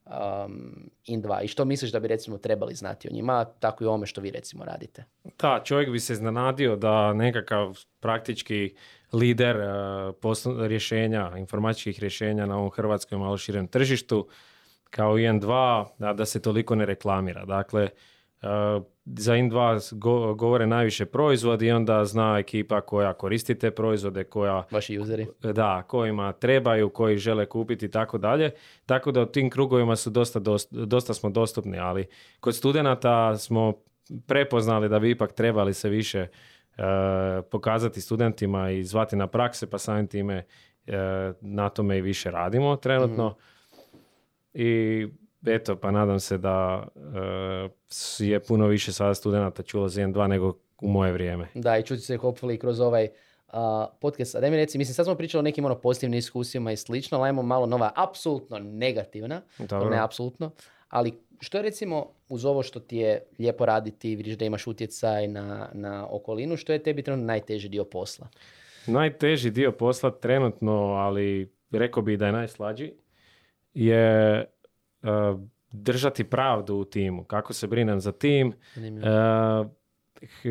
um, 0.05 0.11
IN2 1.07 1.43
i 1.43 1.47
što 1.47 1.65
misliš 1.65 1.91
da 1.91 1.99
bi 1.99 2.07
recimo 2.07 2.37
trebali 2.37 2.75
znati 2.75 3.07
o 3.07 3.13
njima, 3.13 3.45
tako 3.45 3.83
i 3.83 3.87
o 3.87 3.89
ovome 3.89 4.05
što 4.05 4.21
vi 4.21 4.31
recimo 4.31 4.65
radite? 4.65 5.03
Da, 5.39 5.61
čovjek 5.63 5.91
bi 5.91 5.99
se 5.99 6.13
iznenadio 6.13 6.75
da 6.75 7.13
nekakav 7.13 7.77
praktički 7.99 8.75
lider 9.13 9.57
uh, 9.57 10.67
rješenja, 10.67 11.31
informatičkih 11.37 11.99
rješenja 11.99 12.45
na 12.45 12.57
ovom 12.57 12.71
hrvatskom 12.71 13.19
malo 13.19 13.37
širem 13.37 13.67
tržištu 13.67 14.27
kao 14.89 15.13
IN2, 15.13 15.85
da, 15.97 16.13
da 16.13 16.25
se 16.25 16.41
toliko 16.41 16.75
ne 16.75 16.85
reklamira. 16.85 17.45
Dakle, 17.45 17.89
Uh, 18.41 18.83
za 19.15 19.33
In2 19.33 19.93
go, 19.93 20.33
govore 20.33 20.67
najviše 20.67 21.05
proizvodi 21.05 21.65
i 21.65 21.71
onda 21.71 22.05
zna 22.05 22.39
ekipa 22.39 22.81
koja 22.81 23.13
koristi 23.13 23.55
te 23.55 23.71
proizvode, 23.71 24.23
koja... 24.23 24.63
Vaši 24.71 24.99
useri. 24.99 25.27
Da, 25.41 25.83
kojima 25.87 26.31
trebaju, 26.31 26.89
koji 26.89 27.17
žele 27.17 27.45
kupiti 27.45 27.85
i 27.85 27.91
tako 27.91 28.17
dalje. 28.17 28.51
Tako 28.85 29.11
da 29.11 29.21
u 29.21 29.25
tim 29.25 29.49
krugovima 29.49 29.95
su 29.95 30.09
dosta, 30.09 30.39
dosta, 30.71 31.13
smo 31.13 31.29
dostupni, 31.29 31.79
ali 31.79 32.05
kod 32.39 32.55
studenata 32.55 33.37
smo 33.37 33.73
prepoznali 34.27 34.89
da 34.89 34.99
bi 34.99 35.11
ipak 35.11 35.33
trebali 35.33 35.73
se 35.73 35.89
više 35.89 36.27
uh, 36.77 36.83
pokazati 37.51 38.01
studentima 38.01 38.71
i 38.71 38.83
zvati 38.83 39.15
na 39.15 39.27
prakse, 39.27 39.69
pa 39.69 39.77
samim 39.77 40.07
time 40.07 40.43
uh, 40.87 40.93
na 41.41 41.69
tome 41.69 41.97
i 41.97 42.01
više 42.01 42.31
radimo 42.31 42.75
trenutno. 42.75 43.27
Mhm. 43.27 43.39
I 44.53 45.07
eto, 45.45 45.75
pa 45.75 45.91
nadam 45.91 46.19
se 46.19 46.37
da 46.37 46.87
uh, 46.95 48.27
je 48.27 48.39
puno 48.39 48.67
više 48.67 48.93
sada 48.93 49.13
studenta 49.13 49.63
čulo 49.63 49.89
za 49.89 50.01
1-2 50.01 50.27
nego 50.27 50.53
u 50.81 50.87
moje 50.87 51.11
vrijeme. 51.11 51.47
Da, 51.53 51.77
i 51.77 51.83
čuti 51.83 52.01
se 52.01 52.17
hopefully 52.17 52.57
kroz 52.57 52.79
ovaj 52.79 53.07
uh, 53.47 53.53
podcast. 54.01 54.35
A 54.35 54.41
mi 54.41 54.55
reci, 54.55 54.77
mislim, 54.77 54.93
sad 54.93 55.05
smo 55.05 55.15
pričali 55.15 55.39
o 55.39 55.41
nekim 55.41 55.65
ono, 55.65 55.75
pozitivnim 55.75 56.17
iskusima 56.17 56.71
i 56.71 56.77
slično, 56.77 57.17
ali 57.17 57.27
ajmo 57.27 57.41
malo 57.41 57.65
nova, 57.65 57.91
apsolutno 57.95 58.59
negativna, 58.59 59.41
Dobro. 59.59 59.89
ne 59.89 59.99
apsolutno, 59.99 60.51
ali 60.89 61.13
što 61.39 61.57
je 61.57 61.61
recimo 61.61 62.07
uz 62.29 62.45
ovo 62.45 62.63
što 62.63 62.79
ti 62.79 62.97
je 62.97 63.23
lijepo 63.39 63.65
raditi, 63.65 64.15
vidiš 64.15 64.37
da 64.37 64.45
imaš 64.45 64.67
utjecaj 64.67 65.27
na, 65.27 65.69
na 65.73 66.07
okolinu, 66.09 66.57
što 66.57 66.73
je 66.73 66.83
tebi 66.83 67.03
trenutno 67.03 67.27
najteži 67.27 67.69
dio 67.69 67.83
posla? 67.83 68.27
Najteži 68.87 69.51
dio 69.51 69.71
posla 69.71 70.11
trenutno, 70.11 70.73
ali 70.73 71.53
rekao 71.71 72.03
bi 72.03 72.17
da 72.17 72.25
je 72.25 72.31
najslađi, 72.31 72.93
je 73.73 74.45
uh, 75.03 75.39
držati 75.71 76.23
pravdu 76.23 76.75
u 76.75 76.85
timu, 76.85 77.23
kako 77.23 77.53
se 77.53 77.67
brinem 77.67 77.99
za 77.99 78.11
tim. 78.11 78.53
Uh, 78.77 79.67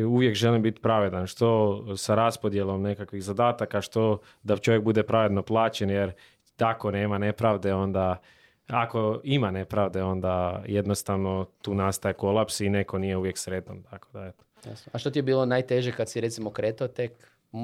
uvijek 0.07 0.35
želim 0.35 0.61
biti 0.61 0.81
pravedan, 0.81 1.27
što 1.27 1.83
sa 1.97 2.15
raspodjelom 2.15 2.81
nekakvih 2.81 3.23
zadataka, 3.23 3.81
što 3.81 4.19
da 4.43 4.57
čovjek 4.57 4.83
bude 4.83 5.03
pravedno 5.03 5.41
plaćen, 5.41 5.89
jer 5.89 6.11
tako 6.55 6.91
nema 6.91 7.17
nepravde, 7.17 7.73
onda 7.73 8.17
ako 8.67 9.19
ima 9.23 9.51
nepravde, 9.51 10.03
onda 10.03 10.63
jednostavno 10.67 11.45
tu 11.61 11.73
nastaje 11.73 12.13
kolaps 12.13 12.59
i 12.59 12.69
neko 12.69 12.97
nije 12.97 13.17
uvijek 13.17 13.37
sretan. 13.37 13.83
Tako 13.83 14.07
da, 14.13 14.25
eto. 14.25 14.43
A 14.91 14.97
što 14.97 15.09
ti 15.09 15.19
je 15.19 15.23
bilo 15.23 15.45
najteže 15.45 15.91
kad 15.91 16.09
si 16.09 16.21
recimo 16.21 16.49
kretao 16.49 16.87
tek? 16.87 17.11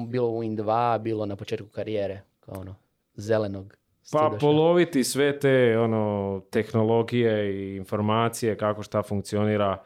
Bilo 0.08 0.28
u 0.28 0.42
In2, 0.42 0.98
bilo 0.98 1.26
na 1.26 1.36
početku 1.36 1.66
karijere, 1.68 2.20
kao 2.40 2.60
ono, 2.60 2.74
zelenog 3.16 3.76
pa 4.12 4.36
poloviti 4.40 5.04
sve 5.04 5.38
te 5.38 5.78
ono, 5.78 6.42
tehnologije 6.50 7.54
i 7.54 7.76
informacije 7.76 8.56
kako 8.56 8.82
šta 8.82 9.02
funkcionira. 9.02 9.82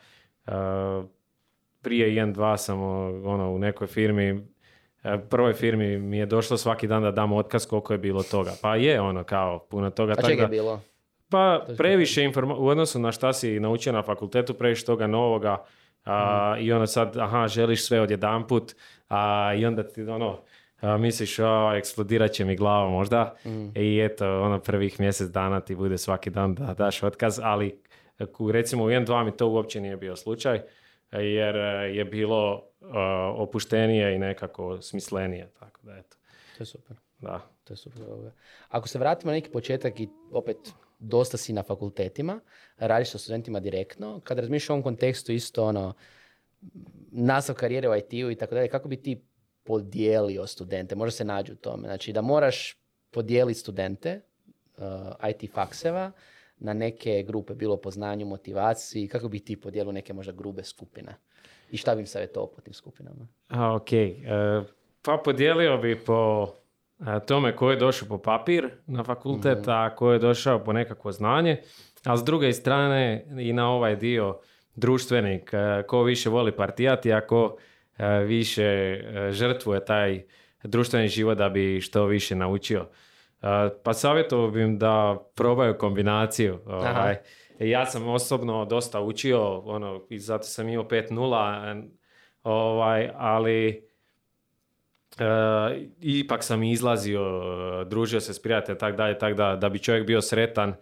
Uh, 0.46 0.52
prije 1.83 2.26
1-2 2.26 2.57
sam 2.57 2.83
ono, 3.26 3.50
u 3.50 3.59
nekoj 3.59 3.87
firmi, 3.87 4.33
uh, 4.33 4.40
prvoj 5.31 5.52
firmi 5.52 5.98
mi 5.98 6.18
je 6.18 6.26
došlo 6.26 6.57
svaki 6.57 6.87
dan 6.87 7.02
da 7.02 7.11
dam 7.11 7.33
otkaz 7.33 7.66
koliko 7.66 7.92
je 7.92 7.98
bilo 7.98 8.22
toga. 8.22 8.52
Pa 8.62 8.76
je 8.76 9.00
ono 9.00 9.24
kao 9.24 9.59
puno 9.59 9.90
toga. 9.90 10.14
A 10.18 10.22
čega 10.22 10.42
je 10.42 10.48
bilo? 10.48 10.81
Pa 11.31 11.66
previše 11.76 12.24
informacija, 12.24 12.62
u 12.62 12.68
odnosu 12.68 12.98
na 12.98 13.12
šta 13.12 13.33
si 13.33 13.61
naučio 13.61 13.92
na 13.92 14.02
fakultetu, 14.02 14.54
previše 14.54 14.85
toga 14.85 15.07
novoga. 15.07 15.64
Uh, 16.07 16.62
I 16.62 16.72
onda 16.72 16.87
sad, 16.87 17.16
aha, 17.16 17.48
želiš 17.48 17.87
sve 17.87 18.00
odjedanput. 18.00 18.74
A, 19.09 19.54
I 19.57 19.66
onda 19.66 19.83
ti 19.83 20.02
ono, 20.02 20.38
a, 20.80 20.96
misliš, 20.96 21.38
o, 21.38 21.72
eksplodirat 21.76 22.30
će 22.30 22.44
mi 22.44 22.56
glava 22.56 22.90
možda 22.90 23.34
mm. 23.44 23.68
i 23.74 24.00
eto, 24.00 24.42
ono 24.42 24.60
prvih 24.60 25.00
mjesec 25.00 25.28
dana 25.28 25.60
ti 25.60 25.74
bude 25.74 25.98
svaki 25.98 26.30
dan 26.30 26.54
da 26.54 26.74
daš 26.74 27.02
otkaz, 27.02 27.40
ali 27.42 27.80
recimo 28.52 28.84
u 28.84 28.88
1-2 28.88 29.24
mi 29.24 29.36
to 29.36 29.48
uopće 29.48 29.80
nije 29.80 29.96
bio 29.96 30.16
slučaj, 30.16 30.60
jer 31.12 31.56
e, 31.56 31.90
je 31.94 32.04
bilo 32.04 32.64
opuštenije 33.36 34.14
i 34.14 34.18
nekako 34.18 34.82
smislenije, 34.82 35.50
tako 35.60 35.80
da 35.82 35.96
eto. 35.96 36.16
To 36.56 36.62
je 36.62 36.66
super. 36.66 36.96
Da. 37.18 37.40
To 37.64 37.72
je 37.72 37.76
super. 37.76 38.02
Ako 38.68 38.88
se 38.88 38.98
vratimo 38.98 39.32
na 39.32 39.36
neki 39.36 39.50
početak 39.50 40.00
i 40.00 40.08
opet 40.32 40.56
dosta 40.98 41.36
si 41.36 41.52
na 41.52 41.62
fakultetima, 41.62 42.40
radiš 42.76 43.10
sa 43.10 43.18
studentima 43.18 43.60
direktno, 43.60 44.20
kad 44.24 44.38
razmišljaš 44.38 44.70
u 44.70 44.72
ovom 44.72 44.82
kontekstu 44.82 45.32
isto 45.32 45.64
ono, 45.64 45.94
nastav 47.10 47.56
karijere 47.56 47.88
u 47.88 47.96
IT-u 47.96 48.30
i 48.30 48.34
tako 48.34 48.54
dalje, 48.54 48.68
kako 48.68 48.88
bi 48.88 48.96
ti 48.96 49.22
podijelio 49.68 50.46
studente, 50.46 50.96
možda 50.96 51.11
se 51.11 51.24
nađu 51.24 51.52
u 51.52 51.57
tome. 51.57 51.88
Znači 51.88 52.12
da 52.12 52.22
moraš 52.22 52.76
podijeliti 53.11 53.61
studente 53.61 54.20
uh, 54.76 54.85
IT 55.31 55.52
fakseva 55.52 56.11
na 56.59 56.72
neke 56.72 57.22
grupe, 57.22 57.54
bilo 57.54 57.76
po 57.76 57.90
znanju, 57.90 58.26
motivaciji, 58.26 59.09
kako 59.09 59.28
bi 59.28 59.40
ti 59.40 59.61
podijelio 59.61 59.92
neke 59.92 60.12
možda 60.12 60.33
grube 60.33 60.64
skupine? 60.64 61.14
I 61.70 61.76
šta 61.76 61.94
bi 61.94 62.00
im 62.00 62.07
savjetovao 62.07 62.46
po 62.46 62.61
tim 62.61 62.72
skupinama? 62.72 63.26
A, 63.48 63.74
ok. 63.74 63.88
Uh, 63.92 64.66
pa 65.02 65.20
podijelio 65.24 65.78
bi 65.78 66.04
po 66.04 66.42
uh, 66.98 67.07
tome 67.26 67.57
ko 67.57 67.70
je 67.70 67.76
došao 67.76 68.09
po 68.09 68.18
papir 68.18 68.70
na 68.87 69.04
fakultet, 69.04 69.66
mm 69.66 69.70
a 69.70 69.94
ko 69.96 70.12
je 70.12 70.18
došao 70.18 70.64
po 70.64 70.72
nekakvo 70.72 71.12
znanje. 71.12 71.61
A 72.04 72.16
s 72.16 72.24
druge 72.24 72.52
strane 72.52 73.26
i 73.40 73.52
na 73.52 73.70
ovaj 73.70 73.96
dio 73.96 74.38
društvenik, 74.76 75.52
uh, 75.52 75.87
ko 75.87 76.02
više 76.02 76.31
voli 76.31 76.57
partijati, 76.57 77.12
ako 77.12 77.57
E, 77.57 77.77
više 78.26 78.64
e, 78.64 79.28
žrtvuje 79.32 79.84
taj 79.84 80.22
društveni 80.62 81.08
život 81.08 81.38
da 81.38 81.48
bi 81.48 81.80
što 81.80 82.04
više 82.04 82.34
naučio. 82.34 82.80
E, 83.42 83.46
pa 83.84 83.92
savjetovao 83.92 84.50
bih 84.50 84.78
da 84.78 85.18
probaju 85.34 85.78
kombinaciju. 85.78 86.58
Ovaj. 86.66 87.16
Ja 87.58 87.87
sam 87.87 88.08
osobno 88.08 88.64
dosta 88.64 89.00
učio, 89.00 89.58
ono, 89.58 90.06
i 90.08 90.18
zato 90.18 90.44
sam 90.44 90.68
imao 90.68 90.84
5.0, 90.84 91.82
ovaj, 92.42 93.11
ali 93.14 93.88
ipak 96.00 96.44
sam 96.44 96.62
izlazio, 96.62 97.20
družio 97.84 98.20
se 98.20 98.34
s 98.34 98.42
prijateljem, 98.42 98.78
tak 98.78 98.96
dalje, 98.96 99.18
tak 99.18 99.34
da, 99.34 99.56
da 99.56 99.68
bi 99.68 99.78
čovjek 99.78 100.06
bio 100.06 100.20
sretan 100.20 100.74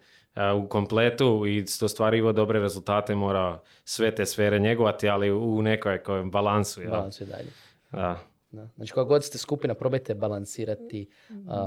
u 0.63 0.67
kompletu 0.67 1.43
i 1.47 1.65
ostvarivo 1.81 2.31
dobre 2.31 2.59
rezultate 2.59 3.15
mora 3.15 3.59
sve 3.83 4.15
te 4.15 4.25
sfere 4.25 4.59
njegovati, 4.59 5.09
ali 5.09 5.31
u 5.31 5.61
nekoj 5.61 5.99
balansu. 6.25 6.81
Ja. 6.81 6.89
Balansu 6.89 7.25
dalje. 7.25 7.49
Da. 7.91 8.19
Da. 8.51 8.67
Znači, 8.75 8.93
kako 8.93 9.05
god 9.05 9.23
ste 9.23 9.37
skupina, 9.37 9.73
probajte 9.73 10.15
balansirati. 10.15 11.09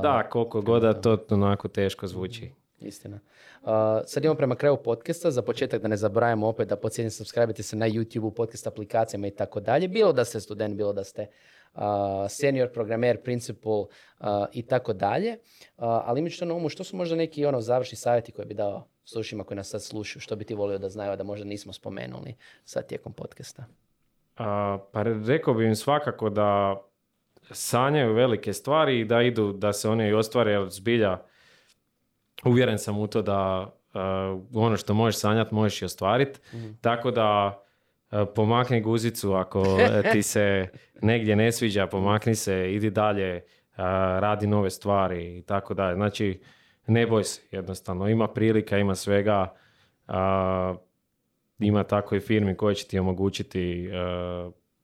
da, 0.02 0.28
koliko 0.30 0.60
god 0.60 0.82
da 0.82 1.00
to 1.00 1.18
onako 1.30 1.68
teško 1.68 2.06
zvuči. 2.06 2.50
Istina. 2.80 3.20
Uh, 3.62 3.68
sad 4.06 4.24
imamo 4.24 4.36
prema 4.36 4.54
kraju 4.54 4.76
podcasta. 4.84 5.30
Za 5.30 5.42
početak 5.42 5.82
da 5.82 5.88
ne 5.88 5.96
zaboravimo 5.96 6.48
opet 6.48 6.68
da 6.68 6.76
podsjetim 6.76 7.10
subscribe 7.10 7.62
se 7.62 7.76
na 7.76 7.88
YouTube, 7.88 8.34
podcast 8.34 8.66
aplikacijama 8.66 9.26
i 9.26 9.30
tako 9.30 9.60
dalje. 9.60 9.88
Bilo 9.88 10.12
da 10.12 10.24
ste 10.24 10.40
student, 10.40 10.76
bilo 10.76 10.92
da 10.92 11.04
ste 11.04 11.26
senior 12.28 12.72
programer, 12.72 13.22
principal 13.22 13.86
i 14.52 14.62
tako 14.62 14.92
dalje. 14.92 15.36
Ali 15.76 16.20
imajući 16.20 16.38
to 16.38 16.44
na 16.44 16.54
umu, 16.54 16.68
što 16.68 16.84
su 16.84 16.96
možda 16.96 17.16
neki 17.16 17.46
ono 17.46 17.60
završni 17.60 17.96
savjeti 17.96 18.32
koje 18.32 18.46
bi 18.46 18.54
dao 18.54 18.88
slušima 19.04 19.44
koji 19.44 19.56
nas 19.56 19.68
sad 19.68 19.82
slušaju, 19.82 20.20
što 20.20 20.36
bi 20.36 20.44
ti 20.44 20.54
volio 20.54 20.78
da 20.78 20.88
znaju, 20.88 21.16
da 21.16 21.24
možda 21.24 21.44
nismo 21.44 21.72
spomenuli 21.72 22.34
sad 22.64 22.86
tijekom 22.86 23.12
podcasta? 23.12 23.64
pa 24.92 25.02
rekao 25.26 25.54
bi 25.54 25.66
im 25.66 25.76
svakako 25.76 26.30
da 26.30 26.80
sanjaju 27.50 28.14
velike 28.14 28.52
stvari 28.52 29.00
i 29.00 29.04
da 29.04 29.22
idu, 29.22 29.52
da 29.52 29.72
se 29.72 29.88
one 29.88 30.08
i 30.08 30.12
ostvare, 30.12 30.52
jer 30.52 30.68
zbilja 30.68 31.18
uvjeren 32.44 32.78
sam 32.78 32.98
u 32.98 33.06
to 33.06 33.22
da 33.22 33.70
ono 34.54 34.76
što 34.76 34.94
možeš 34.94 35.20
sanjati 35.20 35.54
možeš 35.54 35.82
i 35.82 35.84
ostvariti. 35.84 36.40
Mhm. 36.54 36.70
Tako 36.80 37.10
da 37.10 37.60
pomakni 38.34 38.80
guzicu 38.80 39.32
ako 39.32 39.64
ti 40.12 40.22
se 40.22 40.68
negdje 41.02 41.36
ne 41.36 41.52
sviđa, 41.52 41.86
pomakni 41.86 42.34
se, 42.34 42.74
idi 42.74 42.90
dalje, 42.90 43.36
e, 43.36 43.42
radi 44.20 44.46
nove 44.46 44.70
stvari 44.70 45.38
i 45.38 45.42
tako 45.42 45.74
dalje. 45.74 45.94
Znači, 45.94 46.40
ne 46.86 47.06
boj 47.06 47.24
se 47.24 47.42
jednostavno. 47.50 48.08
Ima 48.08 48.28
prilika, 48.28 48.78
ima 48.78 48.94
svega. 48.94 49.54
E, 50.08 50.12
ima 51.58 51.84
tako 51.84 52.16
i 52.16 52.20
firmi 52.20 52.56
koje 52.56 52.74
će 52.74 52.86
ti 52.86 52.98
omogućiti 52.98 53.90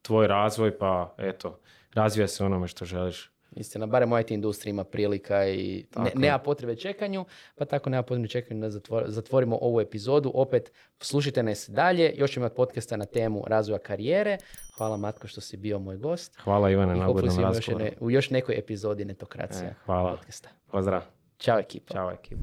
tvoj 0.03 0.27
razvoj, 0.27 0.79
pa 0.79 1.15
eto, 1.19 1.61
razvija 1.95 2.29
se 2.29 2.45
onome 2.45 2.69
što 2.69 2.85
želiš. 2.85 3.36
Istina, 3.57 3.87
barem 3.87 4.13
u 4.13 4.19
IT 4.19 4.31
industriji 4.31 4.71
ima 4.71 4.85
prilika 4.85 5.47
i 5.47 5.85
ne, 5.97 6.11
nema 6.15 6.39
potrebe 6.39 6.77
čekanju, 6.77 7.25
pa 7.55 7.65
tako 7.65 7.91
nema 7.91 8.03
potrebe 8.03 8.29
čekanju 8.29 8.61
da 8.61 8.71
zatvor- 8.71 9.05
zatvorimo 9.07 9.59
ovu 9.59 9.81
epizodu. 9.81 10.31
Opet, 10.35 10.73
slušajte 11.01 11.43
nas 11.43 11.69
dalje, 11.69 12.13
još 12.17 12.31
ćemo 12.31 12.45
imati 12.45 12.57
podcasta 12.57 12.97
na 12.97 13.05
temu 13.07 13.45
razvoja 13.47 13.79
karijere. 13.81 14.39
Hvala 14.77 14.97
Matko 14.97 15.27
što 15.27 15.41
si 15.41 15.57
bio 15.57 15.79
moj 15.79 15.97
gost. 15.97 16.37
Hvala 16.37 16.71
Ivane 16.71 16.95
na 16.95 17.11
ugodnom 17.11 17.39
razgovoru. 17.39 17.85
jedne- 17.85 17.99
u 18.01 18.11
još 18.11 18.31
nekoj 18.31 18.55
epizodi 18.57 19.05
Netokracija 19.05 19.65
E, 19.65 19.75
hvala. 19.85 20.11
podcasta. 20.11 20.49
Pozdrav. 20.67 21.03
Ćao 21.39 21.59
ekipa. 21.59 21.95
Ćao 21.95 22.11
ekipa. 22.13 22.43